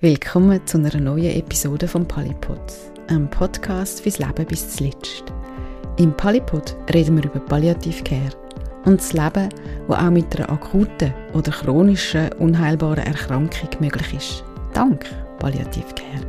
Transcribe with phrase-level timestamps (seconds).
[0.00, 2.60] Willkommen zu einer neuen Episode von Polypod,
[3.08, 5.24] einem Podcast fürs Leben bis zuletzt.
[5.96, 8.30] Im Polypod reden wir über Palliative Care
[8.84, 9.48] und das Leben,
[9.88, 14.44] das auch mit einer akuten oder chronischen, unheilbaren Erkrankung möglich ist.
[14.72, 15.04] Dank
[15.40, 16.24] Palliative Care.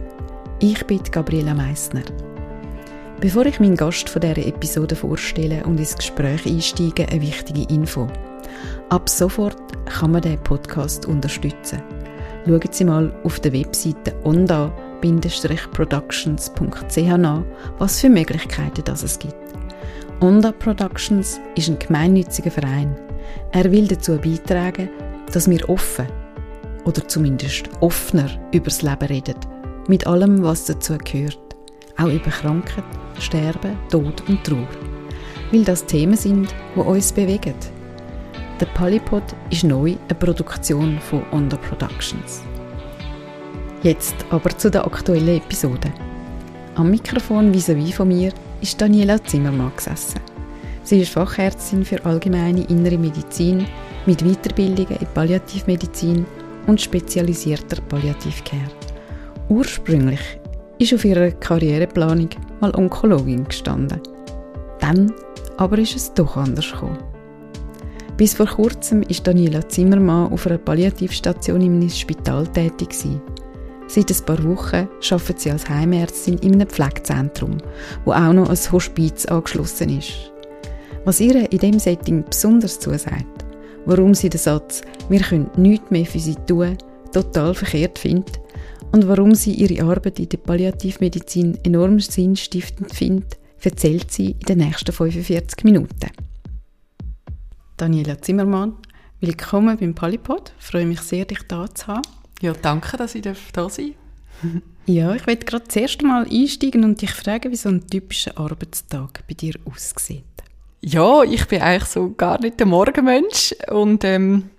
[0.59, 2.01] Ich bin Gabriela Meissner.
[3.21, 8.07] Bevor ich meinen Gast von dieser Episode vorstelle und ins Gespräch einsteige, eine wichtige Info.
[8.89, 11.83] Ab sofort kann man diesen Podcast unterstützen–
[12.45, 17.43] schauen Sie mal auf der Webseite onda-productions.ch nach,
[17.77, 19.35] was für Möglichkeiten das es gibt.
[20.21, 22.93] Onda Productions ist ein gemeinnütziger Verein.
[23.51, 24.89] Er will dazu beitragen,
[25.31, 26.07] dass wir offen
[26.85, 29.35] oder zumindest offener über das Leben reden,
[29.87, 31.39] mit allem, was dazu gehört,
[31.97, 32.83] auch über Krankheit,
[33.19, 34.67] Sterben, Tod und Trauer,
[35.51, 37.55] weil das Themen sind, die uns bewegen
[38.59, 42.41] der Polypod ist neu eine Produktion von Onda Productions.
[43.83, 45.91] Jetzt aber zu der aktuellen Episode.
[46.75, 50.19] Am Mikrofon vis-à-vis von mir ist Daniela Zimmermann gesessen.
[50.83, 53.65] Sie ist Fachärztin für allgemeine innere Medizin
[54.05, 56.25] mit Weiterbildungen in Palliativmedizin
[56.67, 58.71] und spezialisierter Palliativcare.
[59.47, 60.39] Ursprünglich
[60.79, 64.01] ist auf ihrer Karriereplanung mal Onkologin gestanden.
[64.79, 65.13] Dann
[65.57, 67.08] aber ist es doch anders gekommen.
[68.19, 72.93] Bis vor kurzem ist Daniela Zimmermann auf einer Palliativstation einem Spital tätig.
[73.87, 77.59] Seit ein paar Wochen arbeitet sie als Heimärztin in einem Pflegezentrum,
[78.03, 80.33] wo auch noch ein Hospiz angeschlossen ist.
[81.05, 83.45] Was ihr in diesem Setting besonders zusagt,
[83.85, 86.77] warum sie den Satz «Wir können nichts mehr für sie tun»
[87.13, 88.41] total verkehrt findet
[88.91, 94.57] und warum sie ihre Arbeit in der Palliativmedizin enorm sinnstiftend findet, erzählt sie in den
[94.57, 96.09] nächsten 45 Minuten.
[97.79, 98.73] Daniela Zimmermann.
[99.21, 100.51] Willkommen beim Polypod.
[100.59, 102.01] Ich freue mich sehr, dich da zu haben.
[102.41, 103.21] Ja, danke, dass ich
[103.53, 103.95] da sein
[104.85, 108.37] Ja, ich werde gerade das erste Mal einsteigen und dich fragen, wie so ein typischer
[108.37, 110.25] Arbeitstag bei dir aussieht.
[110.81, 114.49] Ja, ich bin eigentlich so gar nicht der Morgenmensch und ähm,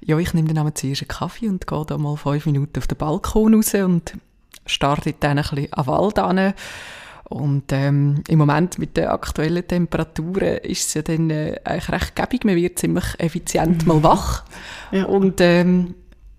[0.00, 2.98] ja, ich nehme dann zuerst einen Kaffee und gehe da mal fünf Minuten auf den
[2.98, 4.14] Balkon raus und
[4.66, 6.54] starte dann ein bisschen an den Wald an
[7.32, 12.14] und ähm, im Moment mit den aktuellen Temperaturen ist es ja dann äh, eigentlich recht
[12.14, 12.44] gäbig.
[12.44, 14.44] Man wird ziemlich effizient mal wach.
[14.90, 15.04] ja.
[15.06, 15.94] Und ähm,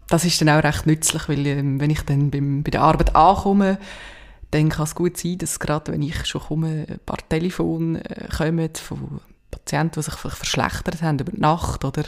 [0.08, 3.16] das ist dann auch recht nützlich, weil ähm, wenn ich dann beim, bei der Arbeit
[3.16, 3.80] ankomme,
[4.52, 8.28] dann kann es gut sein, dass gerade wenn ich schon komme, ein paar Telefone äh,
[8.28, 12.04] kommen von Patienten, die sich vielleicht verschlechtert haben über die Nacht oder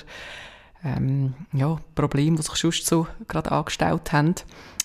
[0.83, 4.35] ähm, ja, Probleme, die sich sonst so gerade angestellt haben.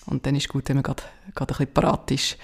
[0.07, 1.03] Und dann ist es gut, wenn man gerade,
[1.35, 2.37] gerade ein bisschen parat ist.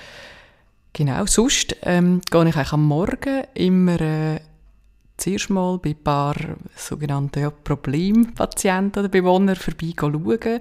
[0.98, 4.40] Genau, sonst ähm, gehe ich eigentlich am Morgen immer äh,
[5.16, 6.36] zuerst mal bei ein paar
[6.76, 10.60] sogenannten ja, Problempatienten oder Bewohnern vorbei schauen,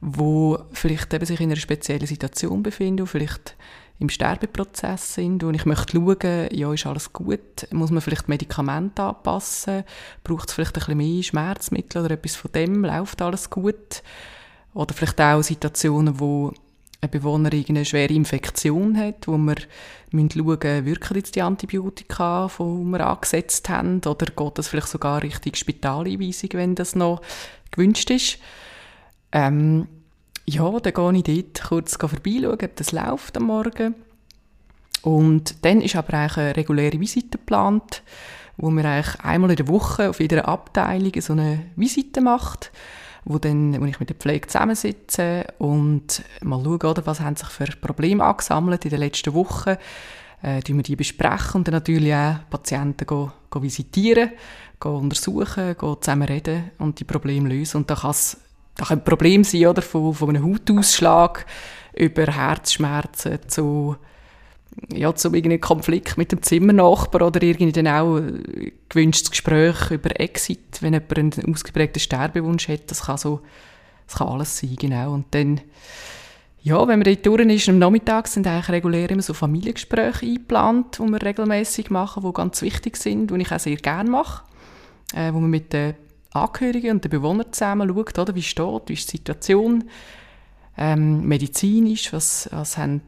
[0.00, 3.54] die vielleicht eben sich in einer speziellen Situation befinden, vielleicht
[4.00, 9.04] im Sterbeprozess sind und ich möchte schauen, ja, ist alles gut, muss man vielleicht Medikamente
[9.04, 9.84] anpassen,
[10.24, 14.02] braucht es vielleicht ein bisschen mehr Schmerzmittel oder etwas von dem, läuft alles gut?
[14.74, 16.52] Oder vielleicht auch Situationen, wo
[17.02, 19.56] ein Bewohner eine schwere Infektion hat, wo wir
[20.12, 25.22] schauen müssen, wirken jetzt die Antibiotika, die wir angesetzt haben, oder geht das vielleicht sogar
[25.22, 27.22] Richtung Spitaleinweisung, wenn das noch
[27.70, 28.38] gewünscht ist.
[29.32, 29.86] Ähm,
[30.44, 33.94] ja, dann gehe ich dort kurz vorbeischauen, ob das läuft am Morgen.
[35.02, 38.02] Und dann ist aber eigentlich eine reguläre Visite geplant,
[38.58, 42.72] wo man eigentlich einmal in der Woche auf jeder Abteilung so eine Visite macht
[43.24, 47.48] wo, dann, wo ich mit der Pflege zusammensitze und mal schaue, oder, was haben sich
[47.48, 49.76] für Probleme angesammelt in den letzten Wochen,
[50.42, 54.30] äh, wir die besprechen und dann natürlich auch Patienten go, go visitieren,
[54.78, 57.78] go untersuchen, go zusammen reden und die Probleme lösen.
[57.78, 58.38] Und da kann es
[58.76, 61.44] da können Probleme sein, oder, von, von einem Hautausschlag
[61.94, 63.96] über Herzschmerzen zu
[64.92, 70.18] ja, zu irgendeinem Konflikt mit dem Zimmernachbar oder irgendwie dann auch ein gewünschtes Gespräch über
[70.20, 73.40] Exit, wenn jemand einen ausgeprägten Sterbewunsch hat, das kann so,
[74.06, 75.12] das kann alles sein, genau.
[75.12, 75.60] Und dann,
[76.62, 80.98] ja, wenn man dort durch ist, am Nachmittag sind eigentlich regulär immer so Familiengespräche eingeplant,
[80.98, 84.44] die wir regelmäßig machen, die ganz wichtig sind, die ich auch sehr gerne mache,
[85.14, 85.94] äh, wo man mit den
[86.32, 89.84] Angehörigen und den Bewohnern zusammen schaut, oder, wie steht, wie ist die Situation,
[90.80, 93.02] ähm, medizinisch, was, was haben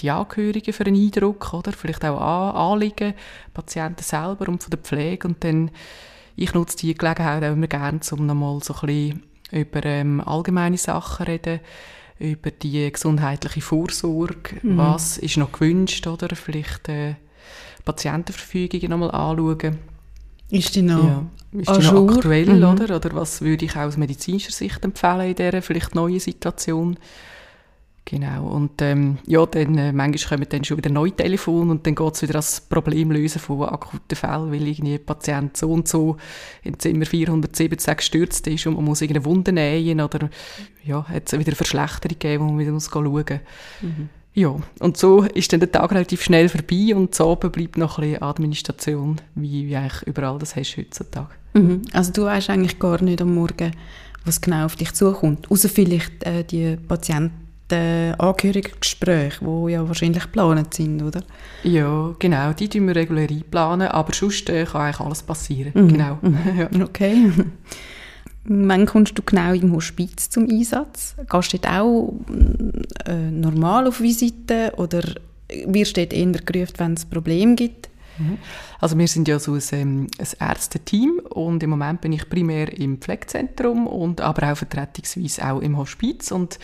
[0.00, 1.72] die Angehörigen für einen Eindruck, oder?
[1.72, 3.14] Vielleicht auch An Anliegen,
[3.52, 5.72] Patienten selber und von der Pflege und dann,
[6.36, 10.78] ich nutze die Gelegenheit auch immer gerne, um nochmal so ein bisschen über ähm, allgemeine
[10.78, 11.60] Sachen reden,
[12.20, 14.78] über die gesundheitliche Vorsorge, mhm.
[14.78, 16.34] was ist noch gewünscht, oder?
[16.36, 17.16] Vielleicht äh,
[17.84, 19.78] Patientenverfügungen nochmal anschauen.
[20.50, 21.26] Ist die noch, ja.
[21.52, 22.64] ist die noch aktuell, mhm.
[22.64, 22.96] oder?
[22.96, 26.96] Oder was würde ich aus medizinischer Sicht empfehlen in dieser vielleicht neuen Situation?
[28.08, 28.46] Genau.
[28.46, 32.14] Und ähm, ja, dann äh, manchmal kommen dann schon wieder neue Telefone und dann geht
[32.14, 36.16] es wieder das Problem lösen von akuten Fällen, weil irgendwie ein Patient so und so
[36.62, 40.30] in Zimmer 470 gestürzt ist und man muss irgendeine Wunde nähen oder
[40.84, 43.24] ja, hat es wieder eine Verschlechterung gegeben, wo man wieder muss schauen muss.
[43.82, 44.08] Mhm.
[44.36, 48.02] Ja, und so ist dann der Tag relativ schnell vorbei und so bleibt noch ein
[48.02, 51.30] bisschen Administration, wie, wie eigentlich überall das hast heutzutage.
[51.54, 51.80] Mhm.
[51.94, 53.70] Also du weißt eigentlich gar nicht am Morgen,
[54.26, 57.32] was genau auf dich zukommt, außer vielleicht äh, die Patienten
[58.18, 61.22] Angehörigen-Gespräche, die ja wahrscheinlich geplant sind, oder?
[61.62, 65.88] Ja, genau, die tun wir regulär einplanen, aber sonst äh, kann eigentlich alles passieren, mhm.
[65.88, 66.18] genau.
[66.20, 66.82] Mhm.
[66.82, 67.32] Okay.
[68.48, 71.16] Wann kommst du genau im Hospiz zum Einsatz?
[71.30, 72.14] Gehst du dort auch
[73.04, 75.02] äh, normal auf Visite oder
[75.66, 77.88] wirst du dort eher gerufen, wenn es Probleme gibt?
[78.18, 78.38] Mhm.
[78.80, 82.72] Also wir sind ja so ein, ähm, ein Ärzteteam und im Moment bin ich primär
[82.78, 86.58] im Pflegezentrum und aber auch vertretungsweise auch im Hospiz und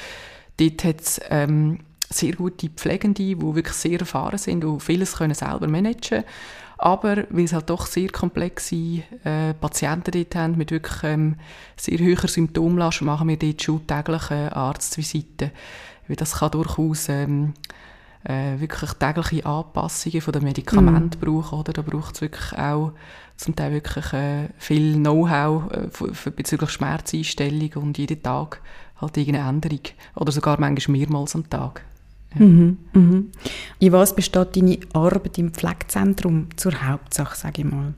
[0.59, 5.35] dort hat es ähm, sehr gute Pflegende, die wirklich sehr erfahren sind und vieles können
[5.35, 6.25] selber managen
[6.83, 11.37] aber weil es halt doch sehr komplexe äh, Patienten dort haben, mit wirklich ähm,
[11.77, 15.53] sehr hoher Symptomlast, machen wir dort schon tägliche Arztvisiten.
[16.09, 17.55] Weil das kann durchaus ähm,
[18.25, 21.25] äh, wirklich tägliche Anpassungen von den Medikamenten mm.
[21.25, 21.61] brauchen.
[21.61, 21.73] Oder?
[21.73, 22.93] Da braucht es wirklich auch
[23.37, 28.61] zum Teil wirklich äh, viel Know-how äh, bezüglich Schmerzeinstellung und jeden Tag
[29.01, 29.83] halt irgendeine Änderung.
[30.17, 31.85] Oder sogar manchmal mehrmals am Tag.
[32.35, 32.45] Ja.
[32.45, 33.33] Mhm, mhm.
[33.79, 37.95] In was besteht deine Arbeit im Pflegezentrum zur Hauptsache, sage ich mal?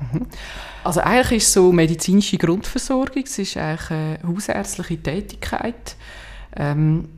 [0.00, 0.26] Mhm.
[0.84, 5.96] Also eigentlich ist so medizinische Grundversorgung, es ist eigentlich eine hausärztliche Tätigkeit
[6.56, 7.08] ähm,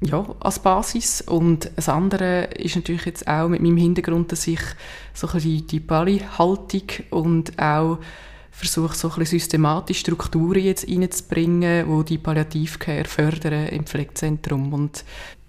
[0.00, 4.60] ja, als Basis und das andere ist natürlich jetzt auch mit meinem Hintergrund, dass ich
[5.12, 7.98] so ein bisschen die Bali-Haltung und auch
[8.52, 15.04] versuche so ein bisschen systematisch Strukturen jetzt reinzubringen, die die Palliativcare fördern im Pflegezentrum und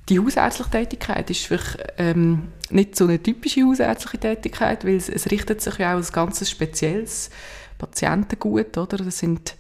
[0.10, 5.30] die hausärztliche Tätigkeit ist vielleicht ähm, nicht so eine typische hausärztliche Tätigkeit, weil es, es
[5.30, 7.30] richtet sich ja auch ein ganz spezielles
[7.78, 8.98] Patientengut, oder?
[8.98, 9.56] Das sind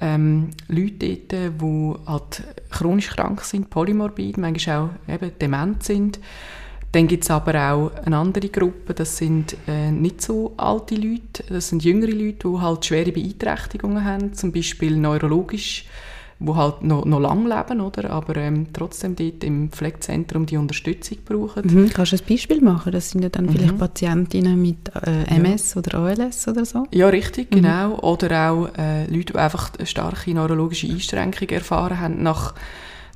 [0.00, 6.18] ähm, Leute dort, die halt chronisch krank sind, polymorbid, manchmal auch eben dement sind.
[6.92, 11.42] Dann gibt es aber auch eine andere Gruppe, das sind äh, nicht so alte Leute,
[11.48, 15.86] das sind jüngere Leute, die halt schwere Beeinträchtigungen haben, zum Beispiel neurologisch
[16.38, 18.10] wo halt noch, noch lang leben, oder?
[18.10, 21.66] aber ähm, trotzdem dort im Pflegezentrum die Unterstützung brauchen.
[21.66, 21.90] Mhm.
[21.90, 22.92] Kannst du ein Beispiel machen?
[22.92, 23.50] Das sind ja dann mhm.
[23.50, 25.78] vielleicht Patientinnen mit äh, MS ja.
[25.78, 26.86] oder ALS oder so?
[26.90, 27.56] Ja, richtig, mhm.
[27.56, 27.98] genau.
[28.00, 32.54] Oder auch äh, Leute, die einfach starke neurologische Einschränkungen erfahren haben, nach,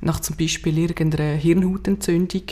[0.01, 2.43] nach zum Beispiel irgendeiner Hirnhautentzündung,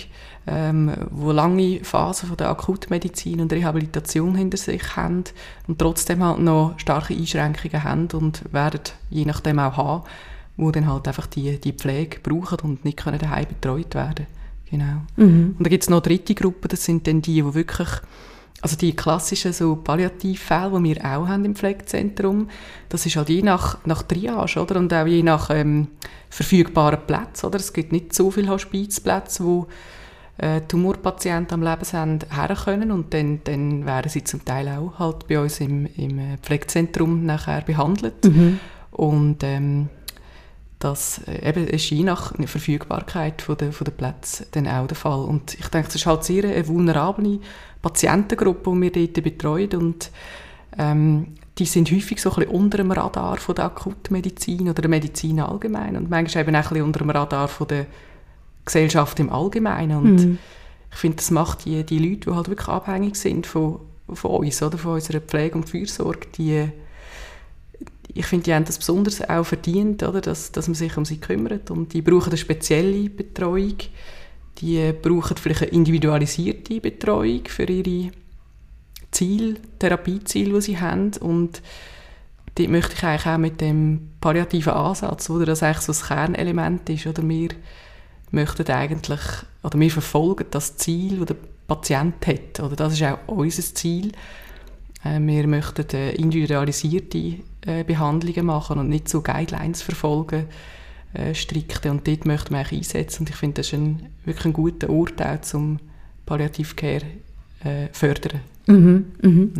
[0.47, 5.23] ähm, wo lange Phasen von der Akutmedizin und Rehabilitation hinter sich haben
[5.67, 10.03] und trotzdem halt noch starke Einschränkungen haben und werden je nachdem auch haben
[10.57, 14.27] wo dann halt einfach die, die Pflege brauchen und nicht können daheim betreut werden
[14.69, 15.03] Genau.
[15.15, 15.55] Mhm.
[15.57, 17.89] Und dann gibt es noch eine dritte Gruppe, das sind dann die, die wirklich,
[18.61, 22.49] also die klassischen so Palliativfälle, die wir auch haben im Pflegezentrum,
[22.89, 24.77] das ist halt je nach, nach Triage, oder?
[24.77, 25.87] Und auch je nach ähm,
[26.29, 27.57] verfügbaren Plätzen, oder?
[27.57, 29.67] Es gibt nicht so viele Hospizplätze, wo
[30.37, 35.27] äh, Tumorpatienten am Lebensende her können und dann, dann werden sie zum Teil auch halt
[35.27, 38.25] bei uns im, im äh, Pflegezentrum nachher behandelt.
[38.25, 38.59] Mhm.
[38.91, 39.89] Und ähm,
[40.79, 44.97] das äh, eben ist je nach Verfügbarkeit von der, von der Plätze dann auch der
[44.97, 45.21] Fall.
[45.21, 47.39] Und ich denke, es ist halt sehr eine vulnerable
[47.81, 50.11] Patientengruppe, die wir dort betreuen und
[50.77, 54.89] ähm, die sind häufig so ein bisschen unter dem Radar von der Akutmedizin oder der
[54.89, 57.87] Medizin allgemein und manchmal eben auch ein bisschen unter dem Radar von der
[58.63, 59.97] Gesellschaft im Allgemeinen.
[59.97, 60.37] Und mhm.
[60.91, 63.79] ich finde, das macht die, die Leute, die halt wirklich abhängig sind von,
[64.13, 66.69] von uns, oder, von unserer Pflege und Fürsorge, die
[68.17, 71.19] ich finde, die haben das besonders auch verdient, oder, dass, dass man sich um sie
[71.19, 71.69] kümmert.
[71.69, 73.77] Und die brauchen eine spezielle Betreuung.
[74.59, 78.11] Die brauchen vielleicht eine individualisierte Betreuung für ihre
[79.11, 81.11] Ziele, Therapieziele, die sie haben.
[81.19, 81.61] Und
[82.55, 86.89] dort möchte ich eigentlich auch mit dem palliativen Ansatz, oder das eigentlich so das Kernelement
[86.89, 87.49] ist, oder wir
[88.31, 89.21] möchten eigentlich,
[89.63, 91.35] oder wir verfolgen das Ziel, das der
[91.67, 94.11] Patient hat, oder das ist auch unser Ziel.
[95.03, 95.85] Äh, wir möchten
[96.15, 97.35] individualisierte
[97.65, 100.45] äh, Behandlungen machen und nicht so Guidelines verfolgen,
[101.13, 101.91] äh, strikte.
[101.91, 103.21] Und dort möchten wir eigentlich einsetzen.
[103.21, 105.79] Und ich finde, das ist ein, wirklich ein guter Ort auch zum
[106.25, 107.05] Palliativcare
[107.63, 108.41] äh, fördern.
[108.67, 109.31] Mhm, mhm.
[109.31, 109.51] Mhm.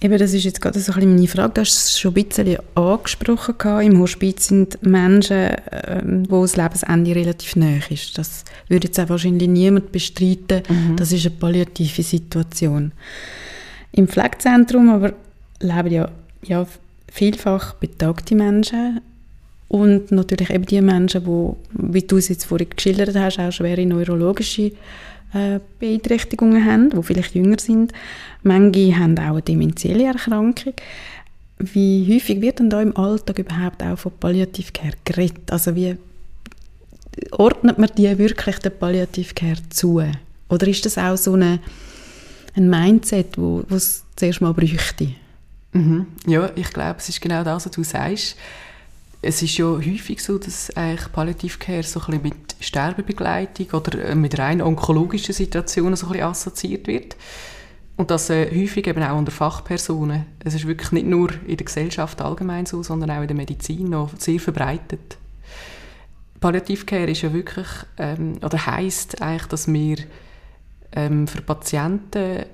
[0.00, 1.54] Eben, das ist jetzt gerade so ein bisschen meine Frage.
[1.54, 3.58] Du hast es schon ein bisschen angesprochen.
[3.58, 3.84] Gehabt.
[3.84, 8.16] Im Hospiz sind Menschen, äh, wo das Lebensende relativ nahe ist.
[8.16, 10.62] Das würde jetzt auch wahrscheinlich niemand bestreiten.
[10.68, 10.96] Mhm.
[10.96, 12.92] Das ist eine palliative Situation.
[13.96, 15.12] Im Pflegezentrum aber
[15.60, 16.10] leben ja,
[16.42, 16.66] ja
[17.12, 19.00] vielfach betagte Menschen
[19.68, 23.86] und natürlich eben die Menschen, die, wie du es jetzt vorhin geschildert hast, auch schwere
[23.86, 24.72] neurologische
[25.32, 27.92] äh, Beeinträchtigungen haben, die vielleicht jünger sind.
[28.42, 30.74] Manche haben auch eine dementielle Erkrankung.
[31.58, 35.52] Wie häufig wird denn da im Alltag überhaupt auch von Palliativcare geredet?
[35.52, 35.96] Also wie
[37.30, 40.02] ordnet man die wirklich der Palliativcare zu?
[40.48, 41.60] Oder ist das auch so eine,
[42.56, 45.10] ein Mindset, wo es zuerst mal bräuchte?
[45.72, 46.06] Mhm.
[46.26, 48.36] Ja, ich glaube, es ist genau das, was du sagst
[49.24, 54.14] es ist ja häufig so, dass eigentlich Palliative so ein bisschen mit Sterbebegleitung oder äh,
[54.14, 57.16] mit rein onkologischen Situationen so ein bisschen assoziiert wird.
[57.96, 60.26] Und das äh, häufig eben auch unter Fachpersonen.
[60.44, 63.88] Es ist wirklich nicht nur in der Gesellschaft allgemein so, sondern auch in der Medizin
[63.90, 65.16] noch sehr verbreitet.
[66.40, 69.96] Palliative Care ist ja wirklich, ähm, oder heisst eigentlich, dass wir
[70.94, 72.46] ähm, für Patienten,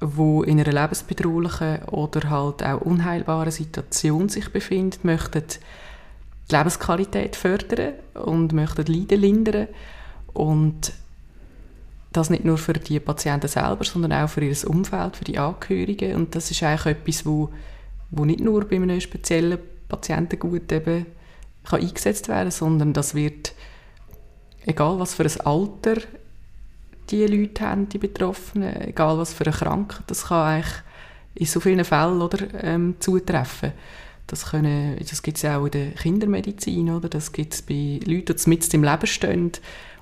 [0.00, 5.42] die in einer lebensbedrohlichen oder halt auch unheilbaren Situation sich befinden, möchten
[6.50, 9.68] die Lebensqualität fördern und möchten Leiden lindern.
[10.32, 10.92] Und
[12.12, 16.16] das nicht nur für die Patienten selber, sondern auch für ihr Umfeld, für die Angehörigen.
[16.16, 17.50] Und das ist eigentlich etwas, wo,
[18.10, 19.58] wo nicht nur bei einem speziellen
[19.88, 21.06] Patientengut eben
[21.64, 23.52] kann eingesetzt werden, sondern das wird,
[24.64, 26.00] egal was für ein Alter
[27.10, 30.74] die Leute haben, die Betroffenen, egal was für eine Krankheit, das kann eigentlich
[31.34, 33.72] in so vielen Fällen oder, ähm, zutreffen.
[34.26, 37.08] Das, können, das gibt es auch in der Kindermedizin, oder?
[37.08, 39.52] das gibt es bei Leuten, die mitten im Leben stehen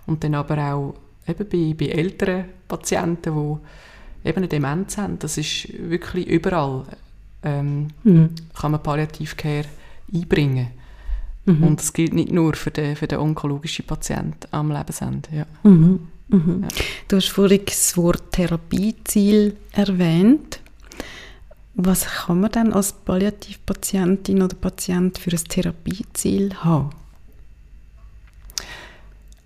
[0.07, 0.95] und dann aber auch
[1.27, 5.19] eben bei, bei älteren Patienten, die eben eine Demenz haben.
[5.19, 6.85] Das ist wirklich überall,
[7.43, 8.31] ähm, mhm.
[8.59, 9.65] kann man Palliativcare
[10.13, 10.69] einbringen.
[11.47, 11.63] Mhm.
[11.63, 15.29] Und das gilt nicht nur für den, für den onkologischen Patienten am Lebensende.
[15.33, 15.47] Ja.
[15.63, 16.09] Mhm.
[16.29, 16.63] Mhm.
[16.63, 16.69] Ja.
[17.09, 20.61] Du hast vorhin das Wort Therapieziel erwähnt.
[21.75, 26.91] Was kann man dann als Palliativpatientin oder Patient für ein Therapieziel haben?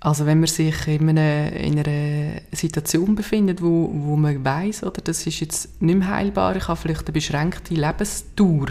[0.01, 5.01] Also wenn man sich in einer, in einer Situation befindet, wo, wo man weiß, oder
[5.01, 8.67] das ist jetzt nicht mehr heilbar, ich habe vielleicht eine beschränkte Lebensdauer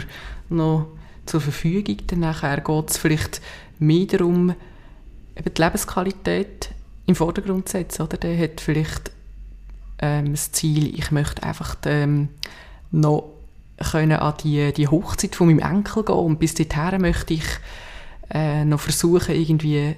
[0.50, 0.88] noch
[1.24, 2.20] zur Verfügung, dann
[2.64, 3.40] geht es vielleicht
[3.78, 4.54] mehr darum,
[5.34, 6.70] eben die Lebensqualität
[7.06, 8.02] im Vordergrund setzen.
[8.02, 8.16] Oder?
[8.16, 9.10] Der hat vielleicht
[9.98, 12.28] ähm, das Ziel, ich möchte einfach ähm,
[12.90, 13.30] noch
[13.78, 17.44] können an die, die Hochzeit von meinem Enkel gehen und bis dahin möchte ich
[18.32, 19.94] äh, noch versuchen, irgendwie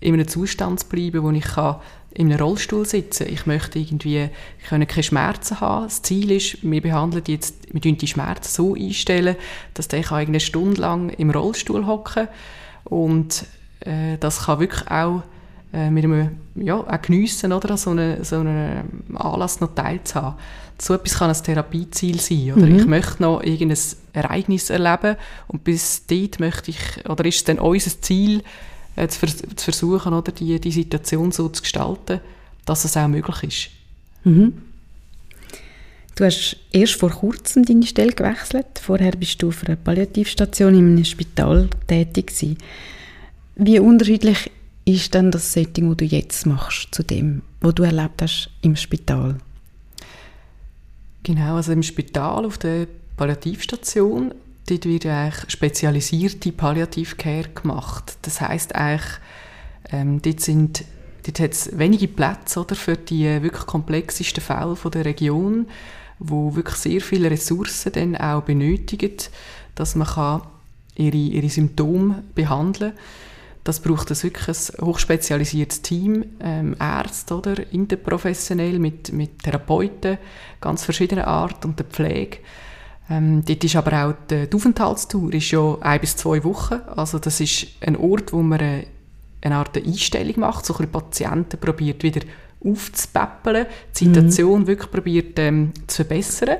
[0.00, 1.76] in einem Zustand zu bleiben, wo ich kann
[2.10, 3.32] in einem Rollstuhl sitzen kann.
[3.32, 4.28] Ich möchte irgendwie
[4.68, 5.84] können keine Schmerzen haben.
[5.84, 9.36] Das Ziel ist, wir behandeln jetzt, wir die Schmerzen so einstellen,
[9.74, 12.28] dass der eine Stunde lang im Rollstuhl hocken
[12.84, 13.44] und
[13.80, 15.22] äh, das kann wirklich auch
[15.72, 18.84] äh, mit einem, ja, auch geniessen, oder, so einen so eine
[19.14, 20.34] Anlass noch teilzuhaben
[20.80, 22.52] so etwas kann ein Therapieziel sein.
[22.52, 22.66] Oder?
[22.66, 22.78] Mhm.
[22.78, 23.78] Ich möchte noch irgendein
[24.12, 25.16] Ereignis erleben
[25.48, 28.42] und bis dort möchte ich, oder ist es dann unser Ziel,
[28.96, 32.20] äh, zu, vers zu, versuchen, oder, die, die Situation so zu gestalten,
[32.64, 33.70] dass es auch möglich ist.
[34.24, 34.62] Mhm.
[36.14, 38.66] Du hast erst vor kurzem deine Stelle gewechselt.
[38.80, 42.58] Vorher bist du auf einer Palliativstation in einem Spital tätig gewesen.
[43.54, 44.50] Wie unterschiedlich
[44.88, 48.74] ist denn das Setting, das du jetzt machst, zu dem, was du erlebt hast im
[48.74, 49.36] Spital?
[51.22, 54.32] Genau, also im Spital auf der Palliativstation,
[54.68, 58.16] dort wird eigentlich spezialisierte Palliativcare gemacht.
[58.22, 59.10] Das heißt eigentlich,
[59.90, 60.84] ähm, dort sind
[61.26, 65.66] dort hat es wenige Plätze oder, für die wirklich komplexesten Fälle von der Region,
[66.18, 69.16] wo wirklich sehr viele Ressourcen dann auch benötigen,
[69.74, 70.42] dass man kann
[70.96, 73.04] ihre, ihre Symptome behandeln kann
[73.68, 80.16] das braucht es wirklich ein hochspezialisiertes Team, ähm, Ärzte oder interprofessionell mit, mit Therapeuten,
[80.58, 82.38] ganz verschiedener Art und der Pflege.
[83.10, 86.80] Ähm, dort ist aber auch die, die Aufenthaltstour ist ja ein bis zwei Wochen.
[86.96, 88.86] Also das ist ein Ort, wo man eine,
[89.42, 92.22] eine Art Einstellung macht, so ein Patienten probiert wieder
[92.64, 94.66] aufzupäppeln, die Situation mhm.
[94.66, 96.56] wirklich probiert ähm, zu verbessern.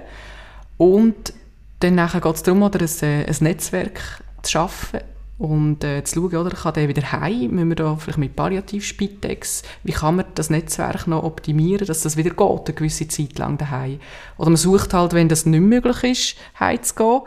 [0.77, 1.33] Und
[1.81, 5.01] dann geht es darum, oder ein, ein Netzwerk zu schaffen,
[5.39, 9.63] und äh, zu schauen, oder, kann der wieder heim, müssen wir da vielleicht mit Palliativ-Spitex,
[9.85, 13.57] wie kann man das Netzwerk noch optimieren, dass das wieder geht, eine gewisse Zeit lang
[13.57, 14.01] daheim.
[14.37, 17.21] Oder man sucht halt, wenn das nicht möglich ist, heim zu gehen,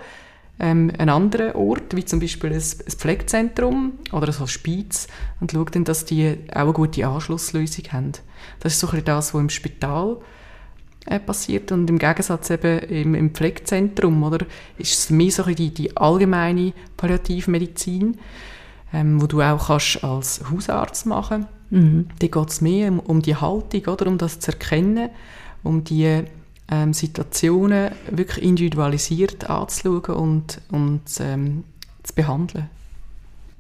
[0.60, 5.08] ähm, einen anderen Ort, wie zum Beispiel ein, ein Pflegezentrum oder ein Hospiz
[5.40, 8.12] und schaut dann, dass die auch eine gute Anschlusslösung haben.
[8.60, 10.18] Das ist so ein bisschen das, was im Spital
[11.06, 11.72] passiert.
[11.72, 14.46] Und im Gegensatz eben im, im Pflegezentrum, oder,
[14.78, 18.18] ist es mehr so die, die allgemeine Palliativmedizin,
[18.94, 22.08] ähm, wo du auch kannst als Hausarzt machen mhm.
[22.20, 25.10] Da geht es mehr um, um, die Haltung, oder, um das zu erkennen,
[25.64, 26.24] um die
[26.70, 31.64] ähm, Situationen wirklich individualisiert anzuschauen und, und ähm,
[32.04, 32.70] zu behandeln.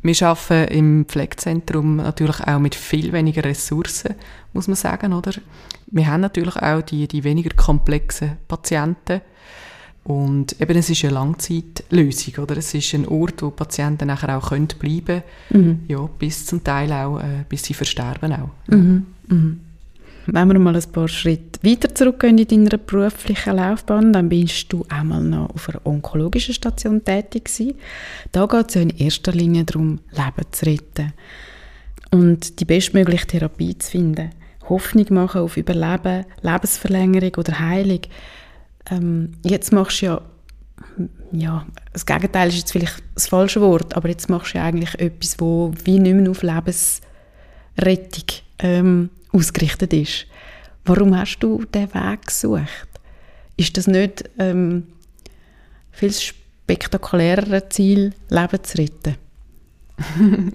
[0.01, 4.15] wir arbeiten im Pflegezentrum natürlich auch mit viel weniger Ressourcen,
[4.53, 5.33] muss man sagen, oder?
[5.91, 9.21] Wir haben natürlich auch die, die weniger komplexen Patienten.
[10.03, 12.57] Und eben, es ist eine Langzeitlösung, oder?
[12.57, 15.79] Es ist ein Ort, wo Patienten nachher auch können bleiben können, mhm.
[15.87, 18.49] ja, bis zum Teil auch, äh, bis sie versterben auch.
[18.67, 19.05] Mhm.
[19.27, 19.59] Mhm.
[20.27, 24.85] Wenn wir mal ein paar Schritte weiter zurückgehen in deiner beruflichen Laufbahn, dann bist du
[24.89, 27.75] auch mal noch auf einer onkologischen Station tätig gewesen.
[28.31, 31.13] Da geht es ja in erster Linie darum, Leben zu retten
[32.11, 34.29] und die bestmögliche Therapie zu finden.
[34.71, 38.01] Hoffnung machen auf Überleben, Lebensverlängerung oder Heilung.
[38.89, 40.21] Ähm, jetzt machst du ja,
[41.31, 44.99] ja, das Gegenteil ist jetzt vielleicht das falsche Wort, aber jetzt machst du ja eigentlich
[44.99, 48.25] etwas, wo wie nicht mehr auf Lebensrettung
[48.59, 50.25] ähm, ausgerichtet ist.
[50.85, 52.87] Warum hast du diesen Weg gesucht?
[53.57, 54.87] Ist das nicht ähm,
[55.91, 59.15] viel spektakulärere Ziel, Leben zu retten?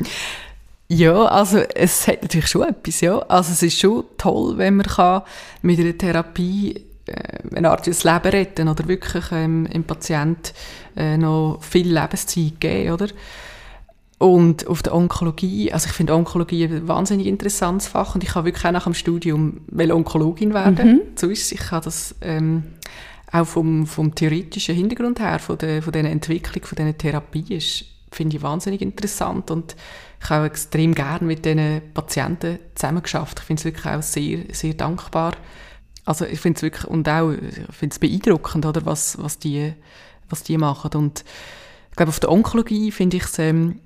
[0.88, 3.19] ja, also es hat natürlich schon etwas, ja.
[3.19, 5.23] Also es ist schon toll, wenn man kann
[5.62, 10.52] mit einer Therapie äh, eine Art das Leben retten oder wirklich ähm, dem Patienten
[10.97, 13.09] äh, noch viel Lebenszeit geben, oder?
[14.19, 18.47] Und auf der Onkologie, also ich finde Onkologie ein wahnsinnig interessantes Fach und ich habe
[18.47, 20.87] wirklich auch nach dem Studium Onkologin werden.
[20.87, 21.00] Mhm.
[21.16, 21.52] So ist es.
[21.52, 22.62] Ich habe das ähm,
[23.31, 27.85] auch vom, vom theoretischen Hintergrund her, von der, von der Entwicklung, von dieser Therapie, ist,
[28.11, 29.76] finde ich wahnsinnig interessant und
[30.21, 33.41] ich habe extrem gerne mit diesen Patienten zusammengeschafft.
[33.41, 35.35] Ich finde es wirklich auch sehr, sehr dankbar.
[36.05, 39.73] Also ich finde es wirklich, und auch, ich finde es beeindruckend, oder, was, was, die,
[40.29, 40.93] was die machen.
[40.95, 41.25] Und
[41.91, 43.81] ich glaube, auf der Onkologie finde ich es ähm,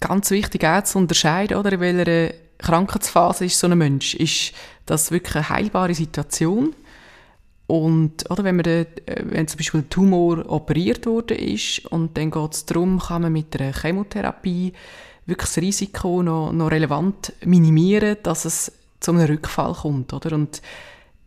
[0.00, 4.14] ganz wichtig auch zu unterscheiden, oder, in welcher Krankheitsphase ist so ein Mensch.
[4.14, 4.52] Ist
[4.86, 6.74] das wirklich eine heilbare Situation?
[7.66, 12.16] Und, oder, wenn, man den, äh, wenn zum Beispiel ein Tumor operiert worden ist und
[12.18, 14.74] dann geht es darum, kann man mit einer Chemotherapie
[15.26, 20.34] wirklich das Risiko noch, noch relevant minimieren, dass es zu einem Rückfall kommt, oder?
[20.34, 20.60] Und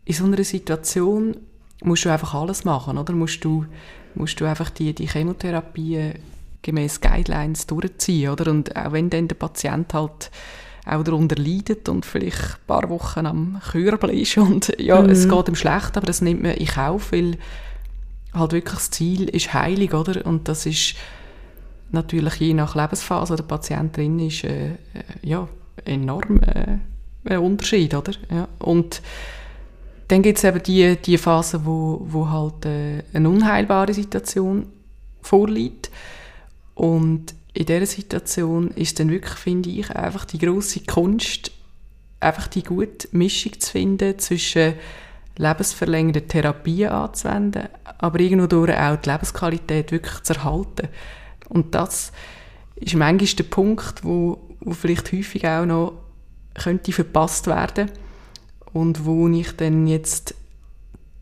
[0.04, 1.36] in so einer Situation
[1.82, 3.12] musst du einfach alles machen, oder?
[3.12, 3.66] Musst du,
[4.14, 6.12] musst du einfach die, die Chemotherapie
[6.62, 8.50] gemäß Guidelines durchziehen, oder?
[8.50, 10.30] Und auch wenn dann der Patient halt
[10.84, 15.10] auch darunter leidet und vielleicht ein paar Wochen am Körbel ist und ja, mhm.
[15.10, 17.36] es geht ihm schlecht, aber das nimmt man in Kauf, weil
[18.32, 20.24] halt wirklich das Ziel ist Heilung, oder?
[20.24, 20.94] Und das ist
[21.90, 24.76] natürlich je nach Lebensphase, der Patient drin ist, äh, äh,
[25.22, 25.48] ja,
[25.84, 26.78] enorm äh,
[27.24, 28.12] ein Unterschied, oder?
[28.30, 28.48] Ja.
[28.58, 29.02] Und
[30.08, 34.66] dann gibt es eben die, die Phase, wo, wo halt äh, eine unheilbare Situation
[35.20, 35.90] vorliegt
[36.74, 41.50] und in dieser Situation ist dann wirklich, finde ich, einfach die große Kunst,
[42.20, 44.74] einfach die gute Mischung zu finden zwischen
[45.36, 50.88] lebensverlängernden Therapien anzuwenden, aber irgendwo auch die Lebensqualität wirklich zu erhalten.
[51.48, 52.12] Und das
[52.76, 55.94] ist manchmal der Punkt, wo, wo vielleicht häufig auch noch
[56.54, 57.90] könnte verpasst werden
[58.72, 60.34] und wo ich dann jetzt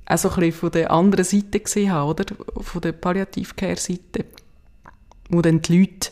[0.07, 2.25] auch so ein von der anderen Seite gesehen habe, oder?
[2.61, 4.25] Von der Palliativ-Care-Seite
[5.29, 6.11] wo dann die Leute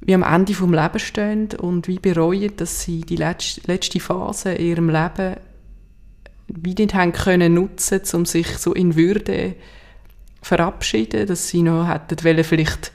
[0.00, 4.66] wie am Ende vom Leben stehen und wie bereuen, dass sie die letzte, Phase in
[4.66, 5.36] ihrem Leben
[6.48, 9.54] wie nicht haben können nutzen, um sich so in Würde
[10.42, 12.92] verabschieden, dass sie noch hätten wollen, vielleicht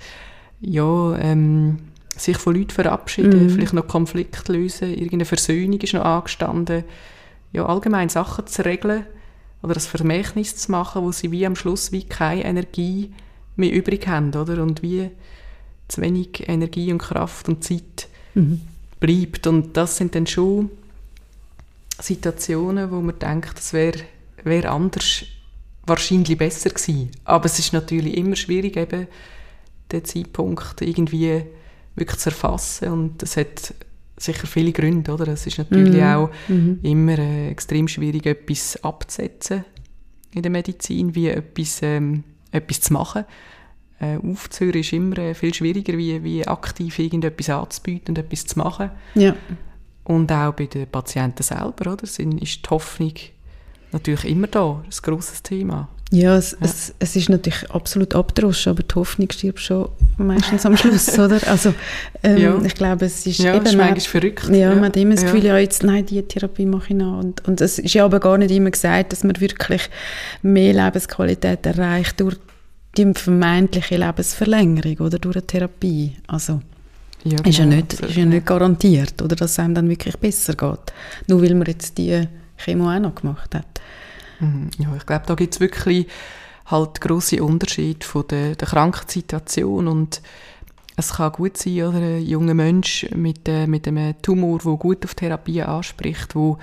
[0.59, 1.79] ja, ähm,
[2.15, 3.49] sich von Leuten verabschieden, mhm.
[3.49, 6.83] vielleicht noch Konflikt lösen, irgendeine Versöhnung ist noch angestanden,
[7.53, 9.05] ja, allgemein Sachen zu regeln
[9.61, 13.11] oder das Vermächtnis zu machen, wo sie wie am Schluss wie keine Energie
[13.55, 14.61] mehr übrig haben, oder?
[14.61, 15.09] Und wie
[15.87, 18.61] zu wenig Energie und Kraft und Zeit mhm.
[18.99, 19.47] bleibt.
[19.47, 20.69] Und das sind dann schon
[21.99, 23.99] Situationen, wo man denkt, das wäre
[24.43, 25.23] wär anders
[25.87, 27.11] wahrscheinlich besser gewesen.
[27.23, 29.07] Aber es ist natürlich immer schwierig, eben
[29.91, 31.43] den Zeitpunkt irgendwie
[31.95, 32.91] wirklich zu erfassen.
[32.91, 33.73] Und das hat
[34.17, 35.27] sicher viele Gründe, oder?
[35.29, 36.03] Es ist natürlich mhm.
[36.03, 36.79] auch mhm.
[36.83, 39.63] immer äh, extrem schwierig, etwas abzusetzen
[40.31, 43.25] in der Medizin, wie etwas ähm, etwas zu machen.
[43.99, 48.59] Äh, aufzuhören ist immer äh, viel schwieriger, wie, wie aktiv irgendetwas anzubieten und etwas zu
[48.59, 48.91] machen.
[49.15, 49.35] Ja.
[50.03, 52.05] Und auch bei den Patienten selber, oder?
[52.05, 53.13] Sind, ist die Hoffnung
[53.91, 55.89] natürlich immer da, ein grosses Thema.
[56.11, 56.57] Ja, es, ja.
[56.61, 61.39] Es, es ist natürlich absolut abgedroschen, aber die Hoffnung stirbt schon meistens am Schluss, oder?
[61.47, 61.73] Also
[62.23, 62.61] ähm, ja.
[62.63, 63.95] ich glaube, es ist ja, eben...
[63.95, 64.47] ist verrückt.
[64.49, 67.19] Ja, ja, man hat immer das Gefühl, ja, jetzt, nein, die Therapie mache ich noch.
[67.19, 69.89] Und, und es ist ja aber gar nicht immer gesagt, dass man wirklich
[70.41, 72.37] mehr Lebensqualität erreicht durch
[72.97, 76.13] die vermeintliche Lebensverlängerung oder durch eine Therapie.
[76.27, 76.61] Also
[77.23, 77.49] ja, genau.
[77.49, 80.93] ist, ja nicht, ist ja nicht garantiert, oder dass es einem dann wirklich besser geht.
[81.27, 83.81] Nur weil man jetzt die Chemo auch noch gemacht hat.
[84.39, 84.69] Mhm.
[84.77, 86.07] Ja, ich glaube, da gibt es wirklich
[86.65, 90.21] halt grosse Unterschiede von der, der Krankensituation und
[90.97, 95.05] es kann gut sein, oder ein junger Mensch mit, äh, mit einem Tumor, der gut
[95.05, 96.57] auf Therapie anspricht, wo,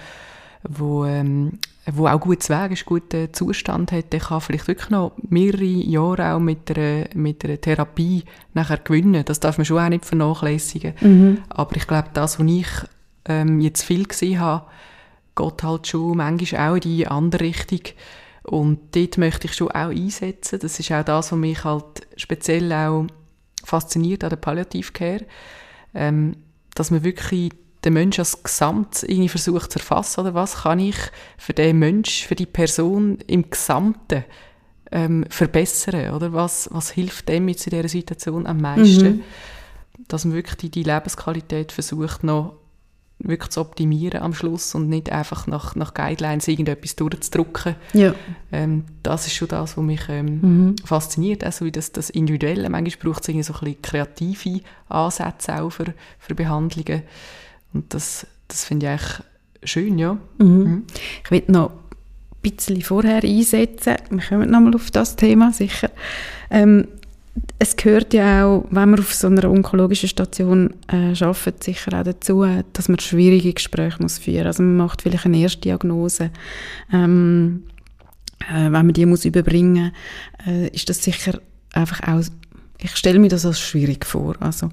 [0.69, 5.13] wo, ähm, wo auch gutes Weg ist, guten Zustand hat, der kann vielleicht wirklich noch
[5.29, 9.25] mehrere Jahre auch mit einer, mit einer Therapie nachher gewinnen.
[9.25, 10.95] Das darf man schon auch nicht vernachlässigen.
[11.01, 11.39] Mhm.
[11.49, 12.67] Aber ich glaube, das, was ich
[13.27, 14.67] ähm, jetzt viel gesehen habe,
[15.37, 17.81] geht halt schon manchmal auch in die andere Richtung.
[18.45, 20.59] Und dort möchte ich schon auch einsetzen.
[20.61, 23.07] Das ist auch das, was mich halt speziell auch
[23.65, 25.25] fasziniert an der Palliativcare,
[25.95, 26.37] ähm,
[26.75, 27.53] dass man wirklich
[27.85, 30.97] den Menschen als Gesamt irgendwie versucht zu erfassen, oder was kann ich
[31.37, 34.25] für den Mensch, für die Person im Gesamten
[34.91, 39.23] ähm, verbessern, oder was, was hilft dem jetzt in dieser Situation am meisten, mhm.
[40.09, 42.57] dass man wirklich die, die Lebensqualität versucht noch
[43.19, 47.77] wirklich zu optimieren am Schluss und nicht einfach nach, nach Guidelines irgendetwas durchzudrücken.
[47.93, 48.15] Ja.
[48.53, 50.77] Ähm, das ist schon das, was mich ähm, mhm.
[50.85, 52.69] fasziniert, also wie das, das Individuelle.
[52.69, 57.03] Manchmal braucht es irgendwie so ein bisschen kreative Ansätze auch für, für Behandlungen
[57.73, 59.23] und das, das finde ich eigentlich
[59.65, 60.19] schön, ja.
[60.39, 60.47] Mhm.
[60.47, 60.83] Mhm.
[61.25, 65.91] Ich will noch ein bisschen vorher einsetzen, wir kommen nochmal auf das Thema, sicher.
[66.51, 66.89] Ähm,
[67.59, 72.05] es gehört ja auch, wenn man auf so einer onkologischen Station äh, arbeitet, sicher auch
[72.05, 74.47] dazu, dass man schwierige Gespräche muss führen.
[74.47, 76.31] Also man macht vielleicht eine erste Diagnose.
[76.93, 77.65] Ähm,
[78.49, 79.93] äh, wenn man die muss überbringen,
[80.47, 81.41] äh, ist das sicher
[81.73, 82.23] einfach auch.
[82.79, 84.37] Ich stelle mir das als schwierig vor.
[84.41, 84.71] Also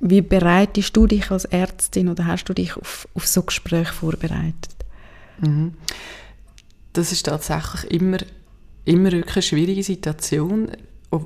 [0.00, 4.74] wie bereitest du dich als Ärztin oder hast du dich auf, auf so Gespräche vorbereitet?
[5.40, 5.74] Mhm.
[6.92, 8.18] Das ist tatsächlich immer
[8.84, 10.68] immer wirklich eine schwierige Situation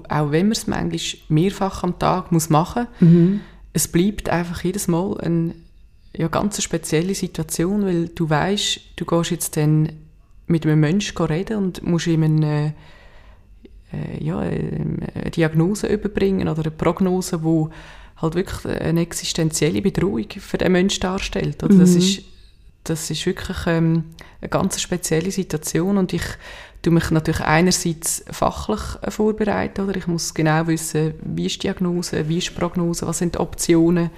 [0.08, 3.40] auch wenn man es manchmal mehrfach am Tag muss machen muss, mhm.
[3.72, 5.54] es bleibt einfach jedes Mal eine
[6.16, 9.92] ja, ganz spezielle Situation, weil du weißt, du gehst jetzt dann
[10.46, 12.74] mit einem Menschen reden und musst ihm eine,
[13.92, 17.70] äh, ja, eine Diagnose überbringen oder eine Prognose, wo
[18.16, 21.62] halt wirklich eine existenzielle Bedrohung für den Menschen darstellt.
[21.62, 21.80] Oder mhm.
[21.80, 22.22] das, ist,
[22.84, 24.04] das ist wirklich ähm,
[24.40, 26.24] eine ganz spezielle Situation und ich
[26.82, 29.96] tue mich natürlich einerseits fachlich äh, vorbereiten, oder?
[29.96, 33.40] Ich muss genau wissen, wie ist die Diagnose, wie ist die Prognose, was sind die
[33.40, 34.10] Optionen?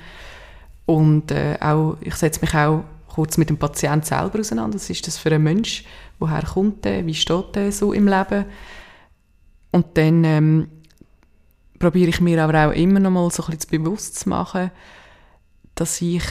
[0.86, 5.06] Und äh, auch, ich setze mich auch kurz mit dem Patienten selber auseinander, was ist
[5.06, 5.84] das für ein Mensch,
[6.18, 8.44] woher kommt der, wie steht der so im Leben?
[9.72, 10.68] Und dann ähm,
[11.78, 14.70] probiere ich mir aber auch immer noch mal so ein bisschen bewusst zu machen,
[15.74, 16.24] dass ich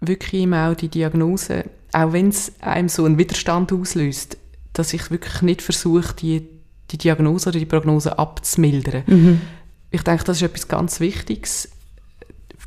[0.00, 4.38] wirklich immer auch die Diagnose, auch wenn es einem so einen Widerstand auslöst,
[4.78, 6.48] dass ich wirklich nicht versuche, die,
[6.90, 9.04] die Diagnose oder die Prognose abzumildern.
[9.06, 9.40] Mhm.
[9.90, 11.70] Ich denke, das ist etwas ganz Wichtiges.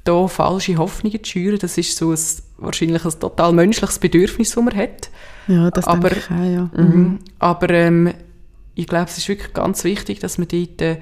[0.03, 2.19] Da falsche Hoffnungen zu schüren, das ist so ein,
[2.57, 5.09] wahrscheinlich ein total menschliches Bedürfnis, das man hat.
[5.47, 6.83] Ja, das aber, denke ich auch, ja.
[6.83, 6.95] Mhm.
[6.95, 7.19] mhm.
[7.37, 8.13] Aber ähm,
[8.75, 10.97] ich glaube, es ist wirklich ganz wichtig, dass man dort äh,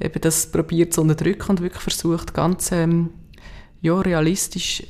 [0.00, 3.10] eben das probiert zu unterdrücken und wirklich versucht, ganz ähm,
[3.80, 4.82] ja, realistisch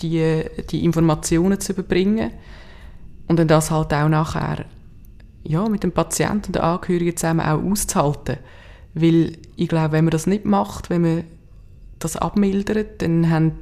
[0.00, 2.30] die, die Informationen zu überbringen
[3.28, 4.64] und dann das halt auch nachher
[5.48, 8.38] ja, mit dem Patienten und den Angehörigen zusammen auch auszuhalten.
[8.94, 11.24] Weil ich glaube, wenn man das nicht macht, wenn man
[11.98, 13.52] das abmildert, dann haben